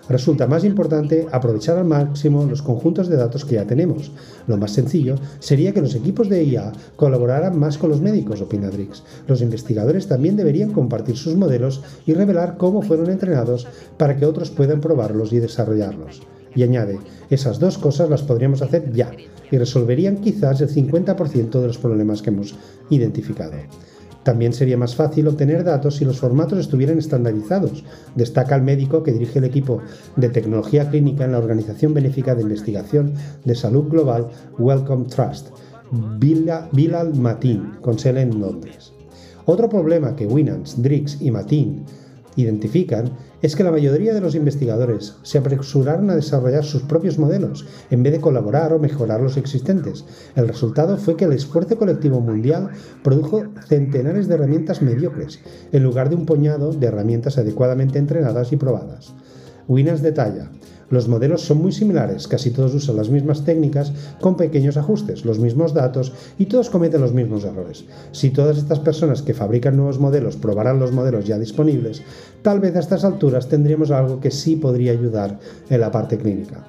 Resulta 0.10 0.48
más 0.48 0.64
importante 0.64 1.28
aprovechar 1.32 1.78
al 1.78 1.86
máximo 1.86 2.46
los 2.46 2.62
conjuntos 2.62 3.10
de 3.10 3.18
datos 3.18 3.44
que 3.44 3.56
ya 3.56 3.66
tenemos. 3.66 4.12
Lo 4.48 4.58
más 4.58 4.72
sencillo 4.72 5.16
sería 5.40 5.74
que 5.74 5.82
los 5.82 5.96
equipos 5.96 6.30
de 6.30 6.44
IA 6.44 6.72
colaboraran 6.96 7.60
más 7.60 7.78
con 7.78 7.90
los 7.90 8.02
médicos, 8.02 8.42
opina 8.42 8.70
Drix. 8.70 9.04
Los 9.28 9.42
investigadores 9.42 10.08
también 10.08 10.38
deberían 10.38 10.72
compartir 10.72 11.18
sus 11.18 11.36
modelos 11.36 11.82
y 12.06 12.14
revelar 12.14 12.58
cómo 12.58 12.82
fueron 12.82 13.10
entrenados 13.10 13.68
para 13.98 14.16
que 14.16 14.26
otros 14.26 14.50
puedan 14.50 14.82
probarlos 14.82 15.34
y 15.34 15.40
desarrollarlos. 15.40 16.22
Y 16.56 16.64
añade, 16.64 17.00
esas 17.30 17.60
dos 17.60 17.78
cosas 17.78 18.10
las 18.10 18.24
podríamos 18.24 18.62
hacer 18.62 18.92
ya 18.92 19.12
y 19.52 19.58
resolverían 19.58 20.18
quizás 20.18 20.62
el 20.62 20.70
50% 20.70 21.62
de 21.62 21.68
los 21.68 21.78
problemas 21.78 22.22
que 22.22 22.30
hemos 22.30 22.56
identificado. 22.90 23.54
También 24.28 24.52
sería 24.52 24.76
más 24.76 24.94
fácil 24.94 25.30
obtener 25.30 25.64
datos 25.64 25.96
si 25.96 26.04
los 26.04 26.20
formatos 26.20 26.60
estuvieran 26.60 26.98
estandarizados, 26.98 27.86
destaca 28.14 28.58
el 28.58 28.62
médico 28.62 29.02
que 29.02 29.14
dirige 29.14 29.40
el 29.40 29.46
equipo 29.46 29.82
de 30.18 30.28
tecnología 30.28 30.90
clínica 30.90 31.24
en 31.24 31.32
la 31.32 31.38
Organización 31.38 31.94
Benéfica 31.94 32.36
de 32.36 32.42
Investigación 32.42 33.14
de 33.46 33.56
Salud 33.56 33.88
Global 33.88 34.28
Wellcome 34.60 35.06
Trust, 35.06 35.52
Bilal 36.20 37.16
Matin, 37.16 37.76
con 37.80 37.98
sede 37.98 38.24
en 38.24 38.42
Londres. 38.42 38.92
Otro 39.46 39.70
problema 39.70 40.14
que 40.14 40.28
Winans, 40.28 40.84
Drix 40.84 41.22
y 41.22 41.32
Matin 41.32 41.86
identifican 42.36 43.10
es 43.42 43.56
que 43.56 43.64
la 43.64 43.72
mayoría 43.72 44.14
de 44.14 44.22
los 44.22 44.36
investigadores 44.36 45.16
se 45.24 45.38
apresuraron 45.38 46.10
a 46.10 46.16
desarrollar 46.16 46.64
sus 46.64 46.82
propios 46.84 47.20
modelos 47.20 47.66
en 47.92 48.04
vez 48.04 48.14
de 48.14 48.22
colaborar 48.22 48.74
o 48.74 48.80
mejorar 48.80 49.22
los 49.22 49.38
existentes. 49.38 50.06
El 50.36 50.48
resultado 50.48 50.98
fue 50.98 51.16
que 51.16 51.26
el 51.26 51.34
esfuerzo 51.34 51.78
colectivo 51.78 52.20
mundial 52.20 52.70
produjo 53.04 53.44
centenares 53.68 54.28
de 54.28 54.36
herramientas 54.36 54.82
mediocres, 54.82 55.40
en 55.72 55.84
lugar 55.84 56.10
de 56.10 56.16
un 56.16 56.26
puñado 56.26 56.74
de 56.74 56.88
herramientas 56.88 57.38
adecuadamente 57.38 58.00
entrenadas 58.00 58.52
y 58.52 58.58
probadas. 58.58 59.14
Winas 59.68 60.02
detalla, 60.02 60.50
los 60.90 61.08
modelos 61.08 61.42
son 61.42 61.58
muy 61.60 61.72
similares, 61.72 62.28
casi 62.28 62.52
todos 62.52 62.74
usan 62.74 62.96
las 62.96 63.10
mismas 63.10 63.44
técnicas 63.44 63.92
con 64.22 64.38
pequeños 64.38 64.78
ajustes, 64.78 65.26
los 65.26 65.40
mismos 65.40 65.74
datos 65.74 66.14
y 66.38 66.46
todos 66.46 66.70
cometen 66.70 67.02
los 67.02 67.14
mismos 67.14 67.44
errores. 67.44 67.86
Si 68.12 68.30
todas 68.30 68.58
estas 68.58 68.80
personas 68.80 69.22
que 69.22 69.34
fabrican 69.34 69.76
nuevos 69.76 70.00
modelos 70.00 70.38
probaran 70.38 70.80
los 70.80 70.92
modelos 70.92 71.26
ya 71.26 71.38
disponibles, 71.38 72.02
tal 72.42 72.60
vez 72.60 72.76
a 72.76 72.80
estas 72.80 73.04
alturas 73.04 73.50
tendríamos 73.50 73.92
algo 73.92 74.20
que 74.20 74.32
sí 74.32 74.56
podría 74.56 74.94
ayudar 74.94 75.40
en 75.70 75.82
la 75.82 75.92
parte 75.92 76.18
clínica. 76.18 76.66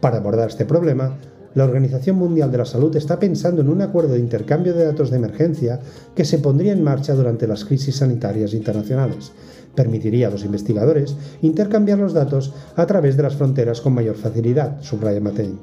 Para 0.00 0.18
abordar 0.18 0.48
este 0.48 0.64
problema, 0.64 1.18
la 1.54 1.64
Organización 1.64 2.16
Mundial 2.16 2.52
de 2.52 2.58
la 2.58 2.64
Salud 2.64 2.94
está 2.94 3.18
pensando 3.18 3.62
en 3.62 3.68
un 3.68 3.82
acuerdo 3.82 4.12
de 4.12 4.20
intercambio 4.20 4.74
de 4.74 4.84
datos 4.84 5.10
de 5.10 5.16
emergencia 5.16 5.80
que 6.14 6.24
se 6.24 6.38
pondría 6.38 6.72
en 6.72 6.84
marcha 6.84 7.14
durante 7.14 7.48
las 7.48 7.64
crisis 7.64 7.96
sanitarias 7.96 8.54
internacionales 8.54 9.32
permitiría 9.78 10.26
a 10.26 10.30
los 10.30 10.44
investigadores 10.44 11.14
intercambiar 11.40 12.00
los 12.00 12.12
datos 12.12 12.52
a 12.74 12.84
través 12.84 13.16
de 13.16 13.22
las 13.22 13.36
fronteras 13.36 13.80
con 13.80 13.94
mayor 13.94 14.16
facilidad, 14.16 14.82
subraya 14.82 15.20
Matein. 15.20 15.56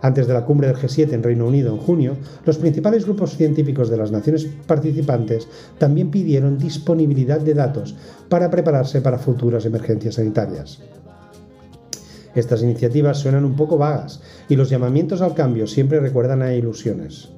Antes 0.00 0.26
de 0.26 0.32
la 0.32 0.46
cumbre 0.46 0.68
del 0.68 0.78
G7 0.78 1.12
en 1.12 1.22
Reino 1.22 1.46
Unido 1.46 1.70
en 1.74 1.78
junio, 1.78 2.16
los 2.46 2.56
principales 2.56 3.04
grupos 3.04 3.36
científicos 3.36 3.90
de 3.90 3.98
las 3.98 4.10
naciones 4.10 4.46
participantes 4.66 5.46
también 5.76 6.10
pidieron 6.10 6.56
disponibilidad 6.56 7.40
de 7.40 7.52
datos 7.52 7.94
para 8.30 8.50
prepararse 8.50 9.02
para 9.02 9.18
futuras 9.18 9.66
emergencias 9.66 10.14
sanitarias. 10.14 10.80
Estas 12.34 12.62
iniciativas 12.62 13.18
suenan 13.18 13.44
un 13.44 13.56
poco 13.56 13.76
vagas 13.76 14.22
y 14.48 14.56
los 14.56 14.70
llamamientos 14.70 15.20
al 15.20 15.34
cambio 15.34 15.66
siempre 15.66 16.00
recuerdan 16.00 16.40
a 16.40 16.54
ilusiones. 16.54 17.28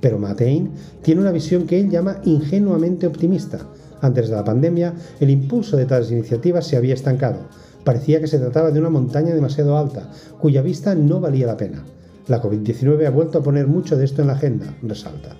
Pero 0.00 0.18
Matein 0.18 0.70
tiene 1.02 1.20
una 1.20 1.32
visión 1.32 1.66
que 1.66 1.80
él 1.80 1.90
llama 1.90 2.18
ingenuamente 2.24 3.06
optimista, 3.08 3.58
antes 4.02 4.28
de 4.28 4.36
la 4.36 4.44
pandemia, 4.44 4.92
el 5.20 5.30
impulso 5.30 5.78
de 5.78 5.86
tales 5.86 6.10
iniciativas 6.10 6.66
se 6.66 6.76
había 6.76 6.92
estancado. 6.92 7.38
Parecía 7.84 8.20
que 8.20 8.26
se 8.26 8.38
trataba 8.38 8.70
de 8.70 8.80
una 8.80 8.90
montaña 8.90 9.34
demasiado 9.34 9.78
alta, 9.78 10.10
cuya 10.38 10.60
vista 10.60 10.94
no 10.94 11.20
valía 11.20 11.46
la 11.46 11.56
pena. 11.56 11.84
La 12.28 12.42
COVID-19 12.42 13.06
ha 13.06 13.10
vuelto 13.10 13.38
a 13.38 13.42
poner 13.42 13.66
mucho 13.66 13.96
de 13.96 14.04
esto 14.04 14.20
en 14.20 14.28
la 14.28 14.34
agenda, 14.34 14.76
resalta. 14.82 15.36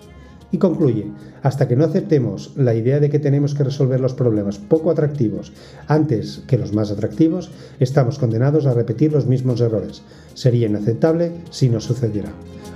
Y 0.51 0.59
concluye, 0.59 1.07
hasta 1.43 1.67
que 1.67 1.77
no 1.77 1.85
aceptemos 1.85 2.53
la 2.57 2.75
idea 2.75 3.01
de 3.01 3.09
que 3.09 3.19
tenemos 3.19 3.55
que 3.55 3.65
resolver 3.65 4.01
los 4.01 4.13
problemas 4.13 4.59
poco 4.59 4.91
atractivos 4.91 5.53
antes 5.89 6.43
que 6.47 6.59
los 6.59 6.75
más 6.75 6.91
atractivos, 6.91 7.51
estamos 7.81 8.19
condenados 8.19 8.67
a 8.67 8.75
repetir 8.75 9.13
los 9.13 9.27
mismos 9.27 9.61
errores. 9.61 10.03
Sería 10.35 10.69
inaceptable 10.69 11.33
si 11.51 11.71
no 11.71 11.81
sucediera. 11.81 12.33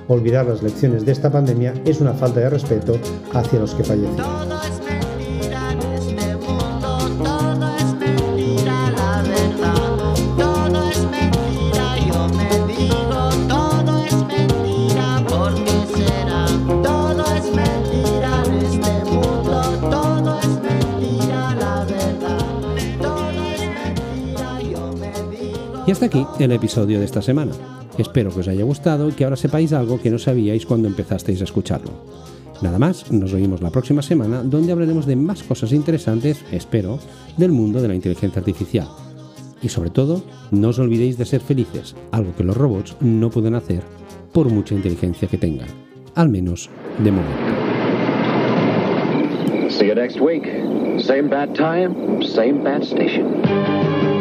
Olvidar 0.08 0.46
las 0.46 0.62
lecciones 0.62 1.04
de 1.04 1.12
esta 1.12 1.30
pandemia 1.30 1.74
es 1.84 2.00
una 2.00 2.14
falta 2.14 2.40
de 2.40 2.50
respeto 2.50 2.96
hacia 3.34 3.58
los 3.58 3.74
que 3.74 3.84
fallecen. 3.84 4.85
Y 25.86 25.92
hasta 25.92 26.06
aquí 26.06 26.26
el 26.40 26.50
episodio 26.50 26.98
de 26.98 27.04
esta 27.04 27.22
semana. 27.22 27.52
Espero 27.96 28.30
que 28.30 28.40
os 28.40 28.48
haya 28.48 28.64
gustado 28.64 29.08
y 29.08 29.12
que 29.12 29.24
ahora 29.24 29.36
sepáis 29.36 29.72
algo 29.72 30.00
que 30.00 30.10
no 30.10 30.18
sabíais 30.18 30.66
cuando 30.66 30.88
empezasteis 30.88 31.40
a 31.40 31.44
escucharlo. 31.44 31.92
Nada 32.60 32.78
más, 32.78 33.12
nos 33.12 33.32
oímos 33.32 33.62
la 33.62 33.70
próxima 33.70 34.02
semana 34.02 34.42
donde 34.42 34.72
hablaremos 34.72 35.06
de 35.06 35.14
más 35.14 35.42
cosas 35.42 35.72
interesantes, 35.72 36.44
espero, 36.50 36.98
del 37.36 37.52
mundo 37.52 37.80
de 37.80 37.88
la 37.88 37.94
inteligencia 37.94 38.40
artificial. 38.40 38.88
Y 39.62 39.68
sobre 39.68 39.90
todo, 39.90 40.24
no 40.50 40.70
os 40.70 40.78
olvidéis 40.78 41.18
de 41.18 41.24
ser 41.24 41.40
felices, 41.40 41.94
algo 42.10 42.34
que 42.34 42.44
los 42.44 42.56
robots 42.56 42.96
no 43.00 43.30
pueden 43.30 43.54
hacer 43.54 43.82
por 44.32 44.50
mucha 44.50 44.74
inteligencia 44.74 45.28
que 45.28 45.38
tengan, 45.38 45.68
al 46.14 46.28
menos 46.28 46.68
de 46.98 47.12
momento. 47.12 47.56
See 49.70 49.94
next 49.94 50.20
week. 50.20 50.44
Same 50.98 51.28
bad 51.28 51.54
time, 51.54 52.22
same 52.22 52.62
bad 52.62 52.82
station. 52.82 54.15